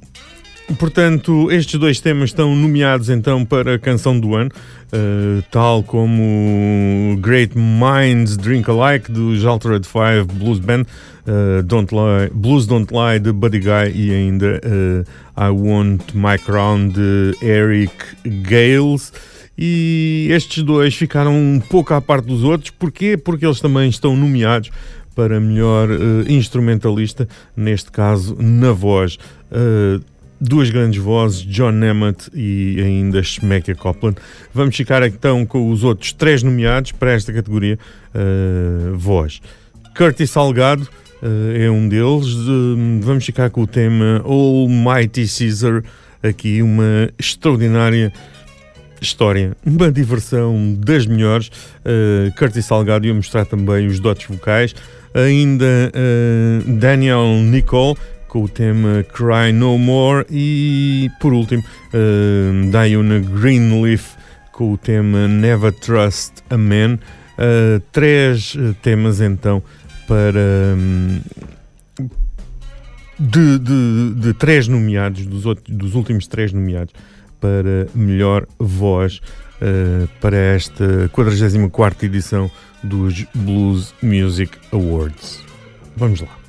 portanto 0.78 1.50
estes 1.50 1.80
dois 1.80 2.00
temas 2.00 2.30
estão 2.30 2.54
nomeados 2.54 3.10
então 3.10 3.44
para 3.44 3.74
a 3.74 3.78
canção 3.80 4.20
do 4.20 4.36
ano. 4.36 4.52
Uh, 4.92 5.42
tal 5.50 5.82
como 5.82 7.18
Great 7.20 7.58
Minds 7.58 8.36
Drink 8.36 8.70
Alike 8.70 9.10
dos 9.10 9.44
Altered 9.44 9.84
Five 9.84 10.26
Blues 10.32 10.60
Band, 10.60 10.82
uh, 11.26 11.60
Don't 11.64 11.92
Lie, 11.92 12.30
Blues 12.32 12.66
Don't 12.66 12.94
Lie 12.94 13.18
de 13.18 13.32
Buddy 13.32 13.58
Guy 13.58 13.92
e 13.92 14.12
ainda 14.12 14.60
uh, 14.64 15.04
I 15.36 15.50
Want 15.50 16.14
My 16.14 16.38
Crown 16.38 16.88
de 16.88 17.36
Eric 17.42 17.92
Gales. 18.48 19.12
E 19.58 20.28
estes 20.30 20.62
dois 20.62 20.94
ficaram 20.94 21.34
um 21.34 21.58
pouco 21.58 21.92
à 21.92 22.00
parte 22.00 22.26
dos 22.26 22.44
outros, 22.44 22.70
porquê? 22.70 23.16
Porque 23.16 23.44
eles 23.44 23.60
também 23.60 23.88
estão 23.88 24.14
nomeados 24.14 24.70
para 25.16 25.40
melhor 25.40 25.88
instrumentalista, 26.28 27.26
neste 27.56 27.90
caso 27.90 28.36
na 28.38 28.70
voz 28.72 29.18
duas 30.40 30.70
grandes 30.70 31.00
vozes, 31.02 31.42
John 31.42 31.72
Nemeth 31.72 32.30
e 32.34 32.80
ainda 32.80 33.22
Shmeka 33.22 33.74
Copland. 33.74 34.16
Vamos 34.52 34.76
ficar 34.76 35.02
então 35.06 35.44
com 35.46 35.70
os 35.70 35.82
outros 35.84 36.12
três 36.12 36.42
nomeados 36.42 36.92
para 36.92 37.12
esta 37.12 37.32
categoria 37.32 37.78
uh, 38.14 38.96
voz. 38.96 39.40
Curtis 39.96 40.30
Salgado 40.30 40.86
uh, 41.22 41.56
é 41.56 41.70
um 41.70 41.88
deles. 41.88 42.26
Uh, 42.34 43.00
vamos 43.00 43.24
ficar 43.24 43.50
com 43.50 43.62
o 43.62 43.66
tema 43.66 44.22
Almighty 44.24 45.26
Caesar, 45.26 45.82
aqui 46.22 46.60
uma 46.62 47.10
extraordinária 47.18 48.12
história, 49.00 49.56
uma 49.64 49.90
diversão 49.90 50.74
das 50.78 51.06
melhores. 51.06 51.48
Uh, 51.48 52.34
Curtis 52.36 52.66
Salgado 52.66 53.06
ia 53.06 53.14
mostrar 53.14 53.46
também 53.46 53.86
os 53.86 53.98
dotes 54.00 54.26
vocais. 54.26 54.74
Ainda 55.14 55.90
Daniel 56.78 57.24
Nicole 57.42 57.96
com 58.28 58.44
o 58.44 58.48
tema 58.48 59.04
Cry 59.04 59.52
No 59.52 59.78
More 59.78 60.26
e 60.30 61.10
por 61.20 61.32
último 61.32 61.62
uh, 61.62 62.70
Diana 62.70 63.18
Greenleaf 63.18 64.16
com 64.52 64.72
o 64.72 64.78
tema 64.78 65.28
Never 65.28 65.72
Trust 65.72 66.42
a 66.48 66.56
Man. 66.56 66.98
Uh, 67.38 67.78
três 67.92 68.54
uh, 68.54 68.74
temas 68.80 69.20
então 69.20 69.62
para 70.06 70.74
um, 70.74 71.20
de, 73.18 73.58
de, 73.58 74.14
de, 74.14 74.34
três 74.34 74.66
nomeados, 74.68 75.26
dos, 75.26 75.44
outros, 75.44 75.76
dos 75.76 75.94
últimos 75.94 76.26
três 76.26 76.52
nomeados 76.52 76.94
para 77.40 77.86
melhor 77.94 78.46
voz 78.58 79.20
uh, 79.60 80.08
para 80.20 80.36
esta 80.36 81.08
44 81.12 82.06
edição 82.06 82.50
dos 82.82 83.24
Blues 83.34 83.94
Music 84.02 84.56
Awards. 84.72 85.44
Vamos 85.96 86.20
lá. 86.20 86.45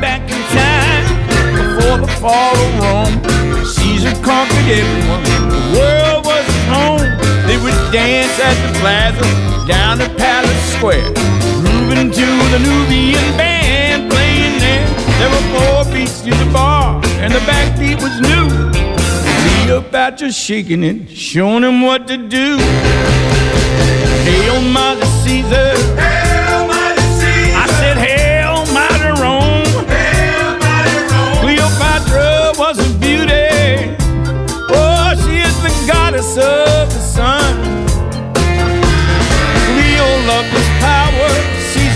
Back 0.00 0.22
in 0.22 0.40
time 0.54 1.04
before 1.52 1.98
the 1.98 2.12
fall 2.20 2.56
of 2.56 2.70
Rome. 2.80 3.16
Caesar 3.64 4.12
conquered 4.22 4.68
everyone. 4.68 5.22
The 5.48 5.62
world 5.78 6.26
was 6.26 6.44
his 6.44 6.64
home. 6.66 7.10
They 7.46 7.56
would 7.56 7.76
dance 7.92 8.38
at 8.40 8.56
the 8.64 8.78
plaza 8.80 9.22
down 9.66 9.98
the 9.98 10.08
palace 10.16 10.62
square. 10.74 11.10
Grooving 11.62 12.10
to 12.10 12.26
the 12.52 12.58
Nubian 12.58 13.36
band 13.36 14.10
playing 14.10 14.58
there. 14.58 14.86
There 15.18 15.30
were 15.30 15.46
four 15.54 15.92
beats 15.92 16.20
to 16.22 16.30
the 16.30 16.50
bar, 16.52 17.00
and 17.22 17.32
the 17.32 17.40
backbeat 17.40 18.02
was 18.02 18.20
new. 18.20 18.46
Cleopatra 19.64 20.32
shaking 20.32 20.84
it, 20.84 21.10
showing 21.10 21.64
him 21.64 21.82
what 21.82 22.06
to 22.08 22.16
do. 22.16 22.58
Hail, 24.26 24.60
Mother 24.60 25.06
Caesar. 25.06 25.96
goddess 25.96 26.25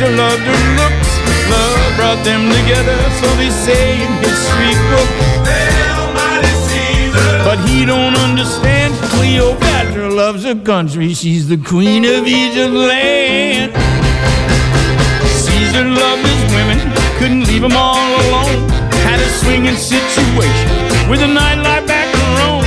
Caesar 0.00 0.16
loved 0.16 0.40
her 0.40 0.62
looks. 0.80 1.10
Love 1.52 1.96
brought 1.96 2.24
them 2.24 2.48
together, 2.48 2.96
so 3.20 3.28
they 3.36 3.50
say 3.50 4.00
in 4.00 4.10
history 4.24 4.72
books. 4.88 5.12
But 7.44 7.58
he 7.68 7.84
don't 7.84 8.16
understand. 8.16 8.94
Cleopatra 9.12 10.08
loves 10.08 10.44
her 10.44 10.54
country. 10.54 11.12
She's 11.12 11.48
the 11.48 11.58
queen 11.58 12.06
of 12.06 12.26
Egypt 12.26 12.72
land. 12.72 13.72
Caesar 15.44 15.84
loved 15.84 16.24
his 16.24 16.42
women, 16.56 16.78
couldn't 17.18 17.44
leave 17.44 17.60
them 17.60 17.76
all 17.76 18.00
alone. 18.24 18.70
Had 19.04 19.20
a 19.20 19.28
swinging 19.44 19.76
situation 19.76 20.70
with 21.10 21.20
a 21.20 21.28
nightlife 21.28 21.86
back 21.86 22.08
in 22.08 22.28
Rome. 22.40 22.64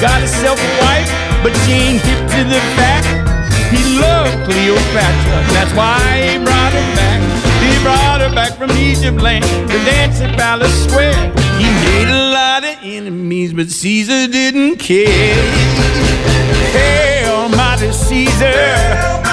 Got 0.00 0.20
himself 0.20 0.58
a 0.58 0.70
wife, 0.80 1.10
but 1.42 1.52
she 1.66 1.72
ain't 1.72 2.00
hip 2.00 2.20
to 2.32 2.44
the 2.48 2.60
fact. 2.80 3.22
He 3.72 3.98
loved 3.98 4.44
Cleopatra, 4.44 5.38
that's 5.54 5.72
why 5.72 5.96
he 6.20 6.44
brought 6.44 6.61
her 6.72 6.96
back. 6.96 7.20
He 7.62 7.82
brought 7.82 8.20
her 8.20 8.34
back 8.34 8.56
from 8.58 8.70
Egypt 8.72 9.20
land 9.20 9.44
to 9.44 9.78
dance 9.84 10.20
at 10.20 10.36
Palace 10.36 10.84
Square. 10.84 11.14
He 11.58 11.68
made 11.86 12.08
a 12.08 12.32
lot 12.32 12.64
of 12.64 12.76
enemies, 12.82 13.52
but 13.52 13.70
Caesar 13.70 14.26
didn't 14.26 14.76
care. 14.76 15.42
Hail, 16.72 17.48
mighty 17.50 17.92
Caesar. 17.92 19.31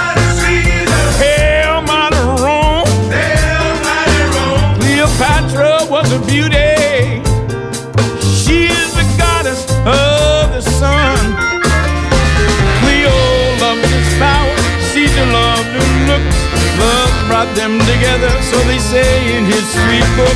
Brought 17.39 17.55
them 17.55 17.79
together, 17.79 18.29
so 18.41 18.57
they 18.67 18.79
say 18.79 19.37
in 19.37 19.45
history 19.45 20.01
book. 20.17 20.35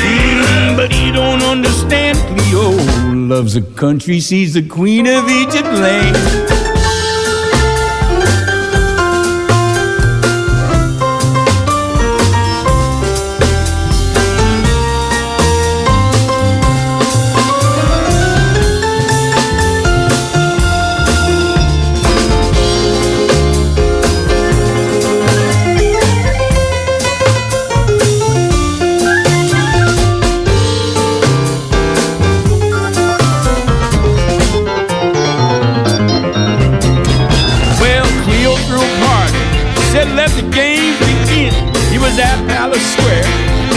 Mm, 0.00 0.76
but 0.78 0.90
he 0.90 1.12
don't 1.12 1.42
understand. 1.42 2.16
Cleo 2.38 2.70
loves 3.12 3.54
a 3.54 3.60
country, 3.60 4.18
she's 4.20 4.54
the 4.54 4.66
queen 4.66 5.06
of 5.06 5.28
Egypt 5.28 5.68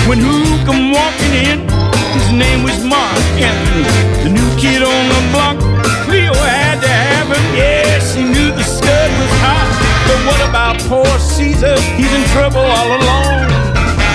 when 0.09 0.17
who 0.17 0.41
come 0.65 0.91
walking 0.91 1.33
in? 1.45 1.59
His 2.17 2.31
name 2.31 2.63
was 2.63 2.83
Mark 2.83 3.21
Anthony, 3.37 3.85
the 4.23 4.31
new 4.33 4.49
kid 4.57 4.81
on 4.81 5.03
the 5.13 5.21
block. 5.31 5.57
Cleo 6.05 6.33
had 6.33 6.81
to 6.81 6.87
have 6.87 7.27
him, 7.27 7.45
yeah, 7.55 7.99
she 7.99 8.23
knew 8.23 8.49
the 8.51 8.63
stud 8.63 9.11
was 9.21 9.33
hot. 9.45 9.69
But 10.07 10.19
what 10.25 10.41
about 10.49 10.79
poor 10.89 11.19
Caesar? 11.19 11.79
He's 11.95 12.11
in 12.11 12.23
trouble 12.33 12.65
all 12.77 12.89
alone. 12.99 13.49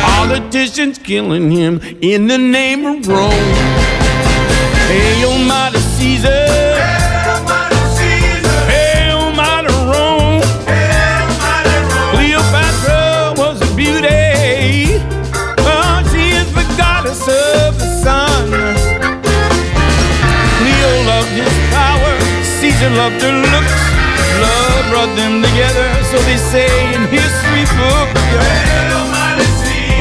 Politicians 0.02 0.98
killing 0.98 1.52
him 1.52 1.80
in 2.00 2.26
the 2.26 2.38
name 2.38 2.84
of 2.84 3.06
Rome. 3.06 3.54
Hey, 4.90 5.46
mighty 5.46 5.78
Caesar. 5.78 6.63
Caesar 22.74 22.90
loved 22.90 23.22
her 23.22 23.30
looks. 23.30 23.82
Love 24.42 24.90
brought 24.90 25.14
them 25.14 25.42
together, 25.42 25.86
so 26.10 26.18
they 26.26 26.36
say 26.36 26.66
in 26.94 27.02
history 27.06 27.64
books. 27.78 28.20
Yeah. 28.34 28.90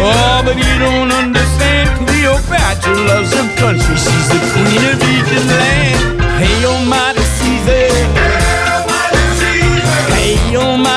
Oh, 0.01 0.41
but 0.43 0.57
you 0.57 0.79
don't 0.79 1.11
understand. 1.11 1.85
Cleopatra 2.01 2.95
loves 2.95 3.31
her 3.33 3.47
country. 3.61 3.95
She's 3.95 4.27
the 4.29 4.39
queen 4.53 4.83
of 4.89 4.97
Egypt 5.05 5.45
land. 5.53 6.21
Hey, 6.41 6.65
almighty 6.65 7.21
Caesar. 7.37 7.93
Hey, 10.17 10.55
almighty 10.55 10.92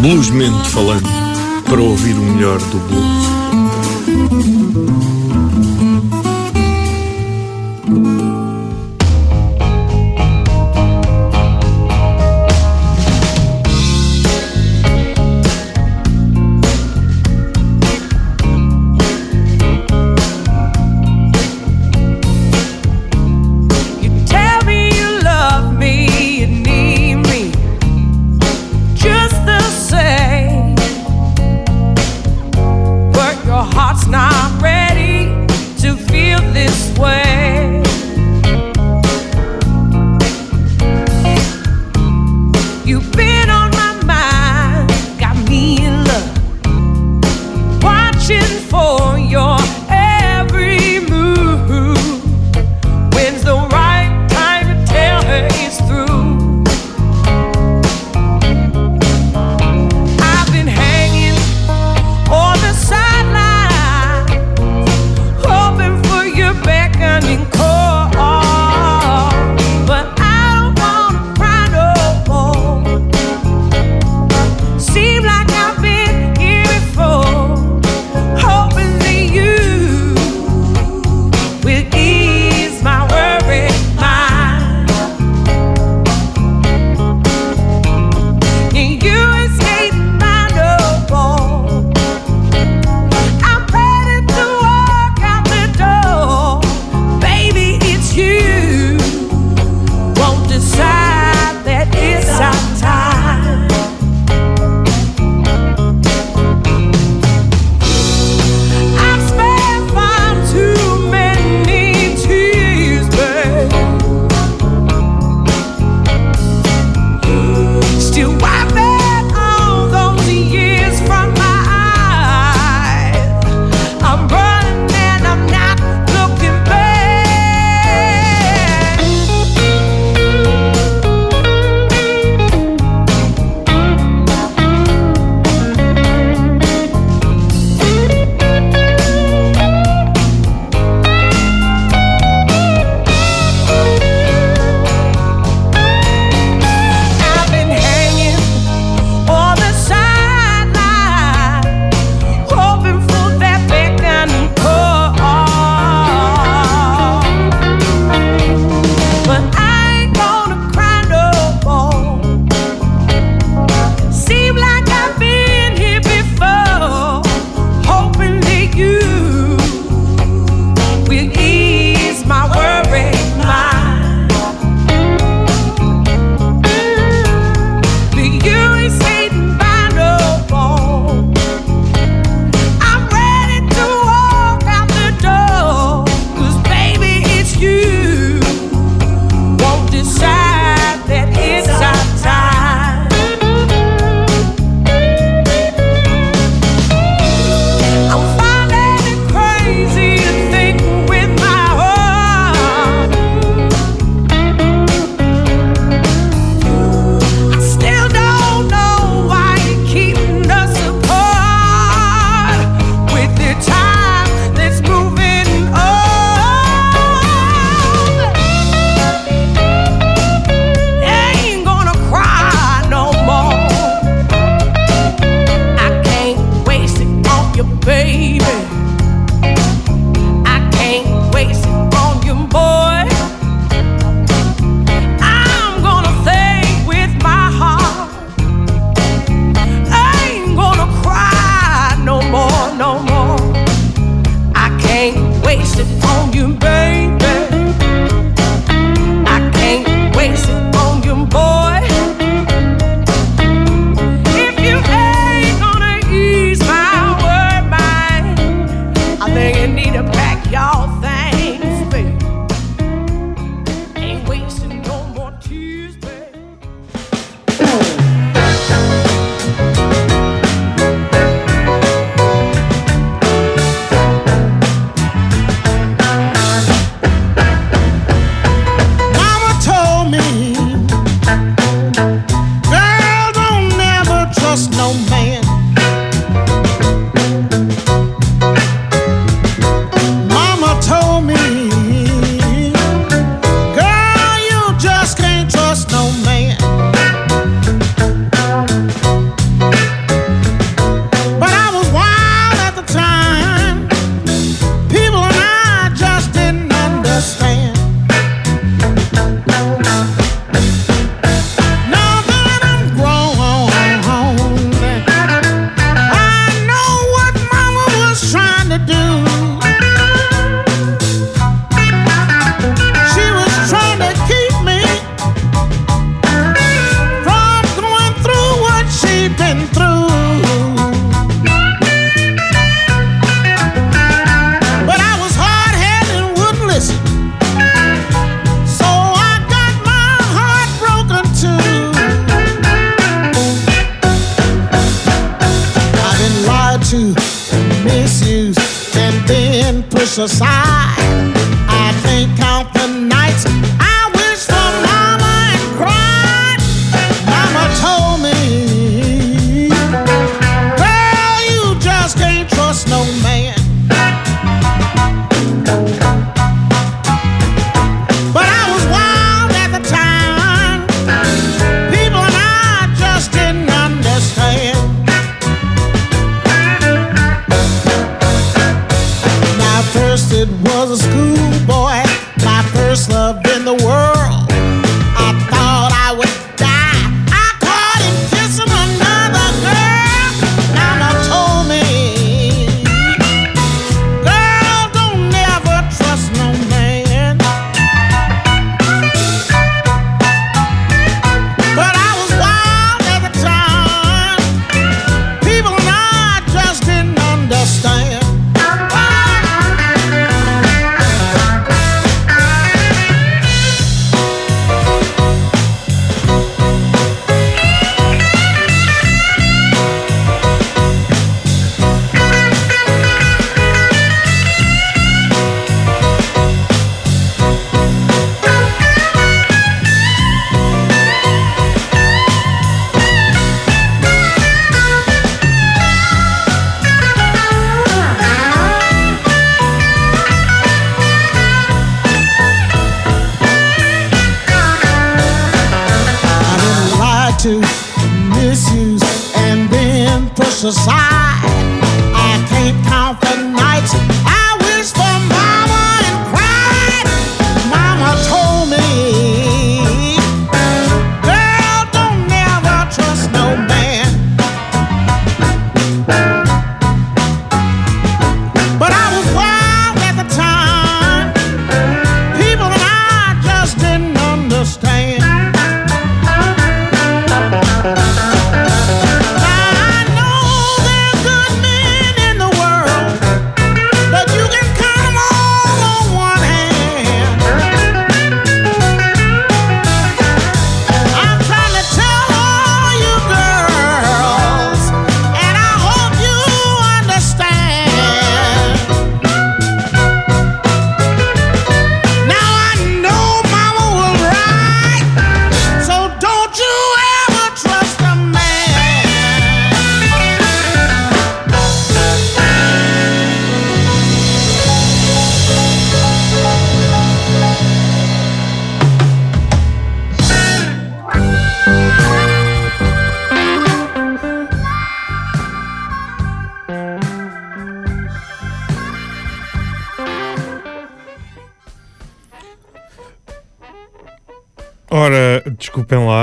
Bluesmente 0.00 0.70
falando, 0.70 1.08
para 1.68 1.80
ouvir 1.82 2.14
o 2.14 2.22
melhor 2.22 2.58
do 2.58 2.78
blues. 2.88 3.20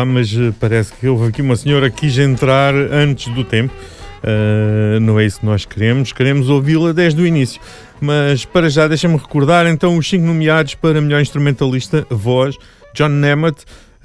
Mas 0.07 0.33
eh, 0.33 0.53
parece 0.59 0.93
que 0.93 1.07
houve 1.07 1.27
aqui 1.27 1.41
uma 1.41 1.55
senhora 1.55 1.89
que 1.89 2.01
quis 2.01 2.17
entrar 2.17 2.73
antes 2.73 3.33
do 3.33 3.43
tempo. 3.43 3.73
Uh, 4.23 4.99
não 4.99 5.19
é 5.19 5.25
isso 5.25 5.39
que 5.39 5.45
nós 5.45 5.63
queremos, 5.63 6.11
queremos 6.11 6.49
ouvi-la 6.49 6.91
desde 6.91 7.21
o 7.21 7.25
início. 7.25 7.61
Mas 8.01 8.45
para 8.45 8.69
já, 8.69 8.87
deixa-me 8.87 9.15
recordar 9.15 9.67
então 9.67 9.97
os 9.97 10.09
cinco 10.09 10.25
nomeados 10.25 10.75
para 10.75 10.99
melhor 10.99 11.21
instrumentalista, 11.21 12.05
voz: 12.09 12.55
John 12.93 13.09
Nemeth, 13.09 13.63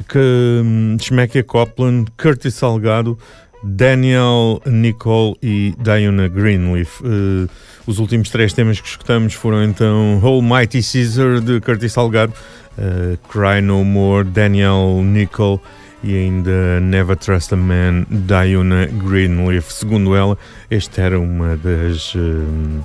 que, 0.08 0.18
hum, 0.18 0.96
Schmecker 1.00 1.44
Copland, 1.44 2.10
Curtis 2.16 2.54
Salgado, 2.54 3.18
Daniel 3.62 4.60
Nicole 4.66 5.36
e 5.42 5.74
Diana 5.78 6.28
Greenleaf. 6.28 7.00
Uh, 7.00 7.48
os 7.86 7.98
últimos 7.98 8.30
três 8.30 8.52
temas 8.52 8.80
que 8.80 8.88
escutamos 8.88 9.34
foram 9.34 9.64
então 9.64 10.20
Almighty 10.22 10.80
Caesar 10.82 11.40
de 11.40 11.60
Curtis 11.60 11.92
Salgado, 11.92 12.32
uh, 12.78 13.16
Cry 13.28 13.60
No 13.62 13.84
More, 13.84 14.24
Daniel 14.24 15.00
Nicole 15.02 15.60
e 16.02 16.16
ainda 16.16 16.80
Never 16.80 17.16
Trust 17.16 17.54
a 17.54 17.56
Man, 17.56 18.06
Diana 18.10 18.86
Greenleaf. 18.86 19.70
Segundo 19.70 20.14
ela, 20.14 20.36
este 20.70 21.00
era 21.00 21.18
uma 21.18 21.56
das 21.56 22.14
hum, 22.14 22.80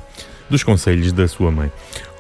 dos 0.49 0.63
conselhos 0.63 1.11
da 1.11 1.27
sua 1.27 1.51
mãe. 1.51 1.71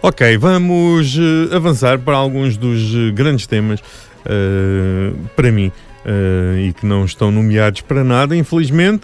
Ok, 0.01 0.37
vamos 0.37 1.17
eh, 1.17 1.55
avançar 1.55 1.99
para 1.99 2.15
alguns 2.15 2.55
dos 2.57 2.93
eh, 2.93 3.11
grandes 3.11 3.47
temas 3.47 3.81
eh, 4.25 5.13
para 5.35 5.51
mim 5.51 5.71
eh, 6.05 6.67
e 6.67 6.73
que 6.73 6.85
não 6.85 7.05
estão 7.05 7.31
nomeados 7.31 7.81
para 7.81 8.03
nada, 8.03 8.35
infelizmente. 8.35 9.03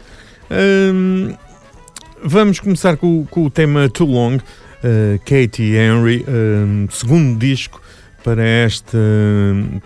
Hum, 0.52 1.34
vamos 2.24 2.60
começar 2.60 2.98
com, 2.98 3.26
com 3.26 3.46
o 3.46 3.50
tema 3.50 3.90
Too 3.90 4.08
Long, 4.08 4.38
eh, 4.84 5.20
Katie 5.26 5.76
Henry, 5.76 6.26
hum, 6.28 6.88
segundo 6.90 7.38
disco 7.38 7.83
para 8.24 8.44
esta, 8.44 8.98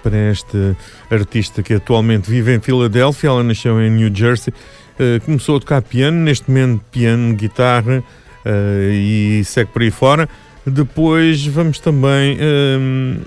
para 0.04 0.16
esta 0.16 0.78
artista 1.10 1.64
que 1.64 1.74
atualmente 1.74 2.30
vive 2.30 2.54
em 2.54 2.60
Filadélfia. 2.60 3.30
Ela 3.30 3.44
nasceu 3.44 3.82
em 3.82 3.90
New 3.90 4.14
Jersey, 4.14 4.54
eh, 5.00 5.20
começou 5.26 5.58
a 5.58 5.60
tocar 5.60 5.82
piano, 5.82 6.18
neste 6.18 6.50
momento 6.50 6.84
piano, 6.92 7.36
guitarra 7.36 8.04
eh, 8.46 8.92
e 8.94 9.44
segue 9.44 9.72
por 9.72 9.82
aí 9.82 9.92
fora. 9.92 10.30
Depois 10.66 11.46
vamos 11.46 11.80
também 11.80 12.38
hum, 12.42 13.18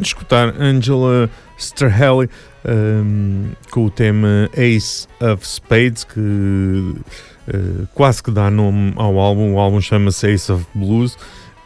escutar 0.00 0.54
Angela 0.60 1.30
Strahelli 1.56 2.28
hum, 2.64 3.50
com 3.70 3.84
o 3.86 3.90
tema 3.90 4.50
Ace 4.56 5.06
of 5.20 5.46
Spades, 5.46 6.02
que 6.02 6.18
uh, 6.18 7.86
quase 7.94 8.20
que 8.20 8.32
dá 8.32 8.50
nome 8.50 8.92
ao 8.96 9.16
álbum. 9.16 9.54
O 9.54 9.60
álbum 9.60 9.80
chama-se 9.80 10.28
Ace 10.28 10.50
of 10.50 10.66
Blues. 10.74 11.14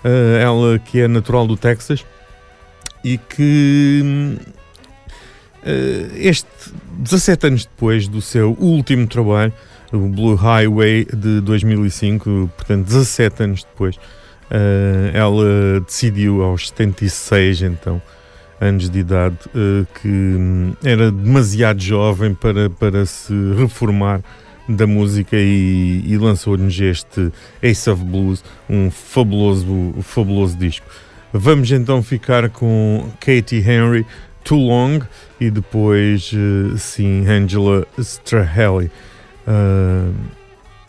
Uh, 0.04 0.36
ela 0.38 0.78
que 0.78 1.00
é 1.00 1.08
natural 1.08 1.46
do 1.46 1.56
Texas 1.56 2.04
e 3.04 3.18
que 3.18 4.36
uh, 5.64 6.16
este 6.16 6.48
17 6.98 7.46
anos 7.46 7.64
depois 7.64 8.08
do 8.08 8.20
seu 8.20 8.56
último 8.58 9.06
trabalho, 9.06 9.52
o 9.92 10.08
Blue 10.08 10.34
Highway 10.34 11.04
de 11.04 11.40
2005, 11.40 12.50
portanto 12.56 12.86
17 12.86 13.42
anos 13.42 13.64
depois, 13.64 13.98
ela 15.14 15.80
decidiu 15.80 16.42
aos 16.42 16.68
76 16.68 17.62
então 17.62 18.02
anos 18.60 18.88
de 18.88 18.98
idade 18.98 19.38
que 20.00 20.08
hum, 20.08 20.74
era 20.84 21.10
demasiado 21.10 21.80
jovem 21.82 22.34
para, 22.34 22.70
para 22.70 23.04
se 23.04 23.32
reformar 23.56 24.22
da 24.68 24.86
música 24.86 25.36
e, 25.36 26.02
e 26.06 26.16
lançou-nos 26.16 26.78
este 26.80 27.32
Ace 27.62 27.90
of 27.90 28.02
Blues, 28.04 28.44
um 28.68 28.90
fabuloso, 28.90 29.94
fabuloso 30.02 30.56
disco. 30.56 30.86
Vamos 31.32 31.70
então 31.72 32.02
ficar 32.02 32.50
com 32.50 33.10
Katie 33.18 33.60
Henry, 33.60 34.06
Too 34.44 34.58
Long 34.58 35.00
e 35.40 35.50
depois, 35.50 36.30
eh, 36.34 36.76
sim, 36.76 37.26
Angela 37.26 37.86
Strahely. 37.98 38.90
Uh, 39.46 39.48
ah, 39.48 40.12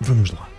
vamos 0.01 0.31
lá. 0.31 0.49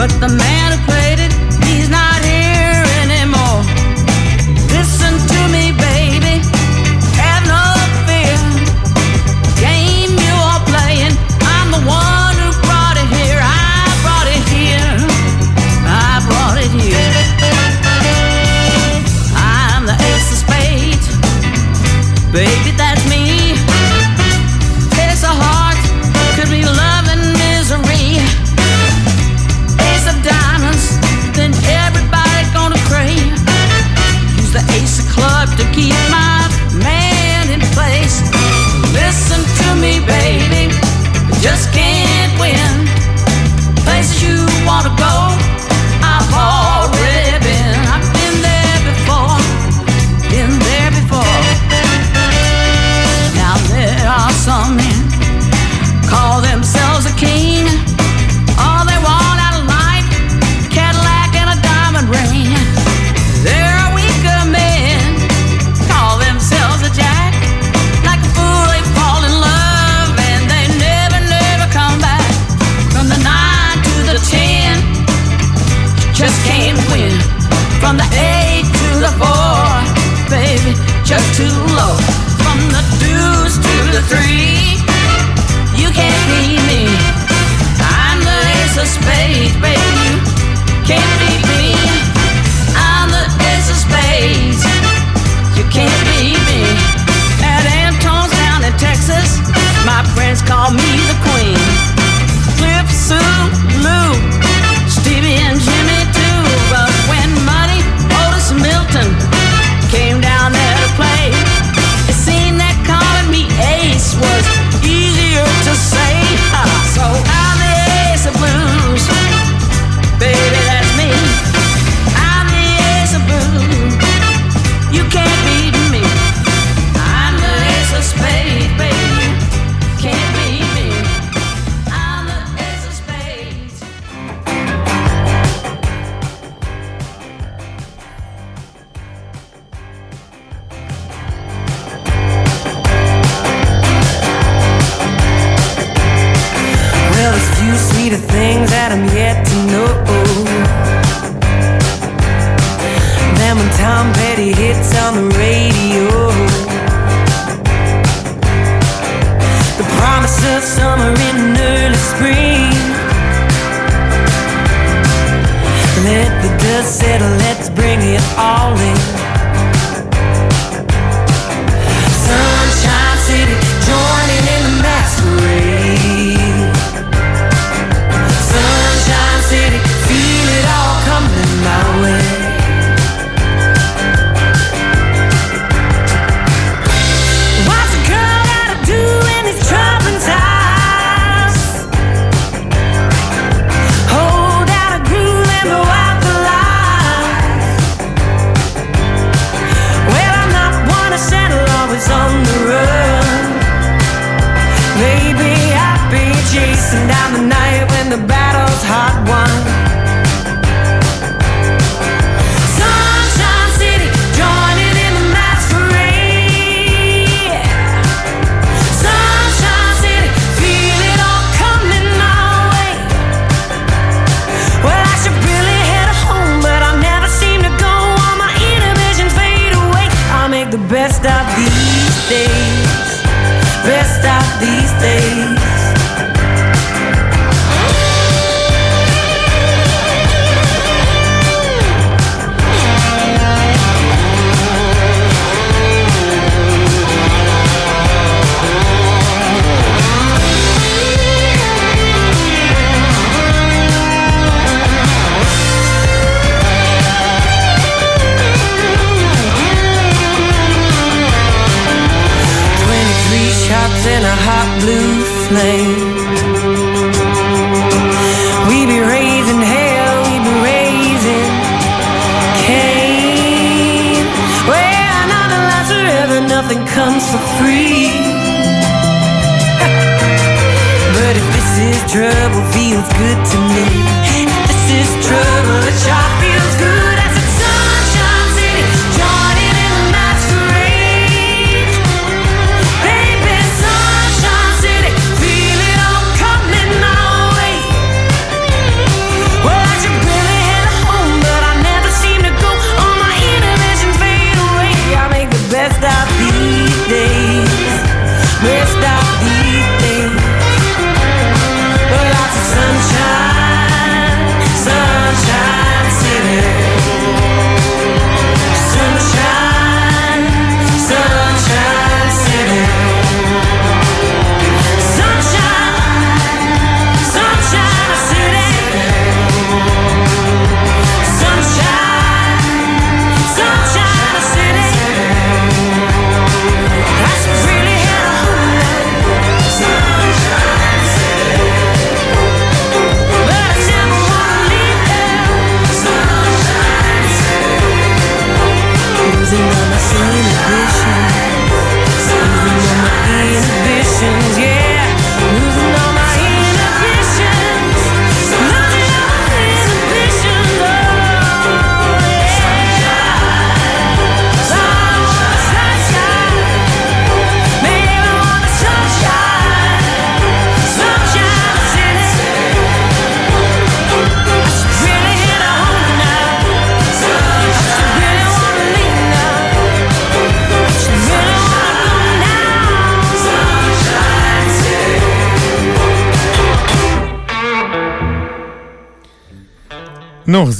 But 0.00 0.08
the 0.18 0.28
man 0.28 0.49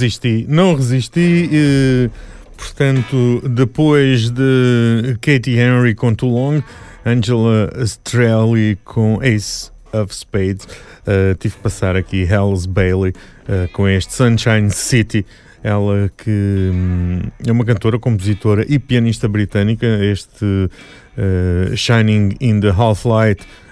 resisti, 0.00 0.46
não 0.48 0.74
resisti. 0.74 1.50
eh, 1.52 2.10
portanto, 2.56 3.42
depois 3.48 4.30
de 4.30 5.18
Katie 5.20 5.58
Henry 5.58 5.94
com 5.94 6.14
Too 6.14 6.30
Long, 6.30 6.62
Angela 7.04 7.70
Strelly 7.84 8.78
com 8.84 9.22
Ace 9.22 9.70
of 9.92 10.14
Spades, 10.14 10.66
eh, 11.06 11.34
tive 11.38 11.56
que 11.56 11.62
passar 11.62 11.96
aqui 11.96 12.22
Hells 12.22 12.66
Bailey 12.66 13.12
eh, 13.46 13.68
com 13.72 13.86
este 13.86 14.14
Sunshine 14.14 14.70
City. 14.70 15.26
Ela 15.62 16.10
que 16.16 16.70
hum, 16.72 17.20
é 17.46 17.52
uma 17.52 17.66
cantora, 17.66 17.98
compositora 17.98 18.64
e 18.66 18.78
pianista 18.78 19.28
britânica. 19.28 19.86
Este 19.86 20.70
eh, 21.18 21.76
Shining 21.76 22.36
in 22.40 22.60
the 22.60 22.70
Half-Light 22.70 23.42
Uh, 23.42 23.69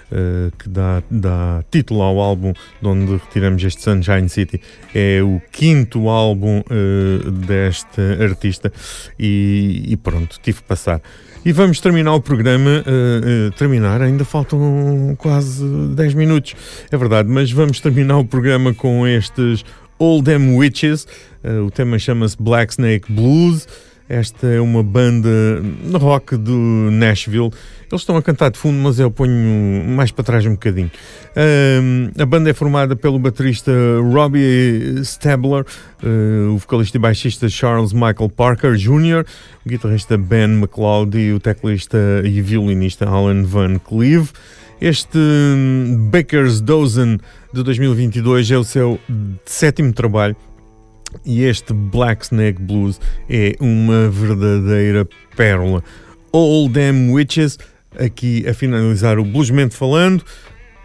que 0.58 0.68
dá, 0.68 1.02
dá 1.10 1.64
título 1.70 2.02
ao 2.02 2.18
álbum 2.20 2.52
de 2.80 2.88
onde 2.88 3.12
retiramos 3.12 3.62
este 3.62 3.82
Sunshine 3.82 4.28
City. 4.28 4.60
É 4.94 5.22
o 5.22 5.40
quinto 5.52 6.08
álbum 6.08 6.60
uh, 6.60 7.30
desta 7.30 8.02
artista 8.22 8.72
e, 9.18 9.84
e 9.88 9.96
pronto, 9.96 10.38
tive 10.42 10.58
que 10.58 10.68
passar. 10.68 11.00
E 11.44 11.52
vamos 11.52 11.80
terminar 11.80 12.14
o 12.14 12.20
programa. 12.20 12.84
uh, 12.86 13.48
uh, 13.48 13.50
terminar, 13.52 14.02
ainda 14.02 14.24
faltam 14.24 15.14
quase 15.18 15.64
10 15.94 16.14
minutos, 16.14 16.54
é 16.90 16.96
verdade, 16.96 17.28
mas 17.28 17.50
vamos 17.50 17.80
terminar 17.80 18.18
o 18.18 18.24
programa 18.24 18.74
com 18.74 19.06
estes 19.06 19.64
All 19.98 20.22
Them 20.22 20.56
Witches. 20.56 21.06
Uh, 21.42 21.66
o 21.66 21.70
tema 21.70 21.98
chama-se 21.98 22.36
Black 22.40 22.72
Snake 22.72 23.12
Blues. 23.12 23.66
Esta 24.08 24.46
é 24.46 24.60
uma 24.60 24.82
banda 24.82 25.28
rock 26.00 26.34
do 26.36 26.90
Nashville. 26.90 27.50
Eles 27.90 28.00
estão 28.00 28.16
a 28.16 28.22
cantar 28.22 28.50
de 28.50 28.58
fundo, 28.58 28.78
mas 28.78 28.98
eu 28.98 29.10
ponho 29.10 29.84
mais 29.86 30.10
para 30.10 30.24
trás 30.24 30.46
um 30.46 30.52
bocadinho. 30.52 30.90
A 32.18 32.24
banda 32.24 32.48
é 32.48 32.54
formada 32.54 32.96
pelo 32.96 33.18
baterista 33.18 33.70
Robbie 34.12 35.00
Stabler, 35.02 35.64
uh, 36.02 36.54
o 36.54 36.58
vocalista 36.58 36.96
e 36.96 37.00
baixista 37.00 37.48
Charles 37.48 37.92
Michael 37.92 38.30
Parker 38.34 38.74
Jr., 38.74 39.26
o 39.64 39.68
guitarrista 39.68 40.16
Ben 40.16 40.58
McLeod 40.58 41.18
e 41.18 41.32
o 41.32 41.40
teclista 41.40 41.98
e 42.24 42.40
violinista 42.40 43.06
Alan 43.06 43.42
Van 43.42 43.78
Cleve. 43.78 44.30
Este 44.80 45.18
hum, 45.18 46.08
Baker's 46.10 46.60
Dozen 46.60 47.18
de 47.52 47.62
2022 47.62 48.50
é 48.50 48.56
o 48.56 48.64
seu 48.64 48.98
sétimo 49.44 49.92
trabalho 49.92 50.36
e 51.24 51.44
este 51.44 51.72
Black 51.72 52.24
Snake 52.24 52.60
Blues 52.60 53.00
é 53.28 53.54
uma 53.60 54.08
verdadeira 54.08 55.06
pérola. 55.36 55.82
All 56.32 56.70
Them 56.70 57.10
Witches, 57.10 57.58
aqui 57.98 58.46
a 58.48 58.54
finalizar 58.54 59.18
o 59.18 59.24
Bluesmente 59.24 59.74
falando. 59.74 60.24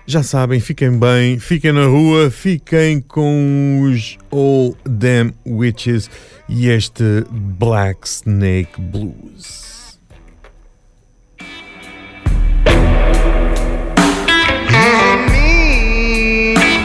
Já 0.05 0.21
sabem, 0.21 0.59
fiquem 0.59 0.97
bem, 0.99 1.39
fiquem 1.39 1.71
na 1.71 1.85
rua, 1.85 2.29
fiquem 2.29 2.99
com 2.99 3.81
os 3.83 4.17
All 4.31 4.75
Them 4.83 5.33
Witches 5.45 6.09
e 6.49 6.67
este 6.67 7.03
Black 7.31 8.07
Snake 8.07 8.79
Blues. 8.79 9.73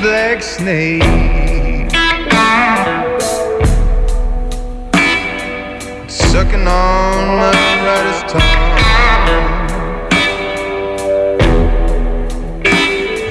black 0.01 0.43
snake. 0.43 1.48
Sucking 6.32 6.66
on 6.68 7.36
my 7.38 7.52
rider's 7.86 8.22
tongue. 8.30 8.42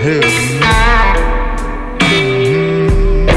Hell, 0.04 0.32
mhm. 2.00 3.28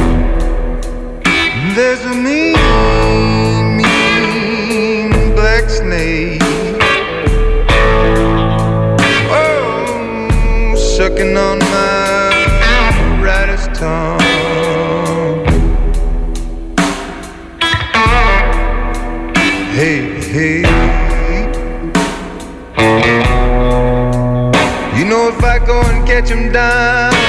There's 1.76 2.02
a 2.04 2.14
mean, 2.14 3.76
mean 3.76 5.34
black 5.34 5.68
snake. 5.68 6.42
Oh, 9.30 10.74
sucking 10.96 11.36
on 11.36 11.59
get 26.20 26.30
him 26.30 26.52
done. 26.52 27.19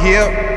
here. 0.00 0.49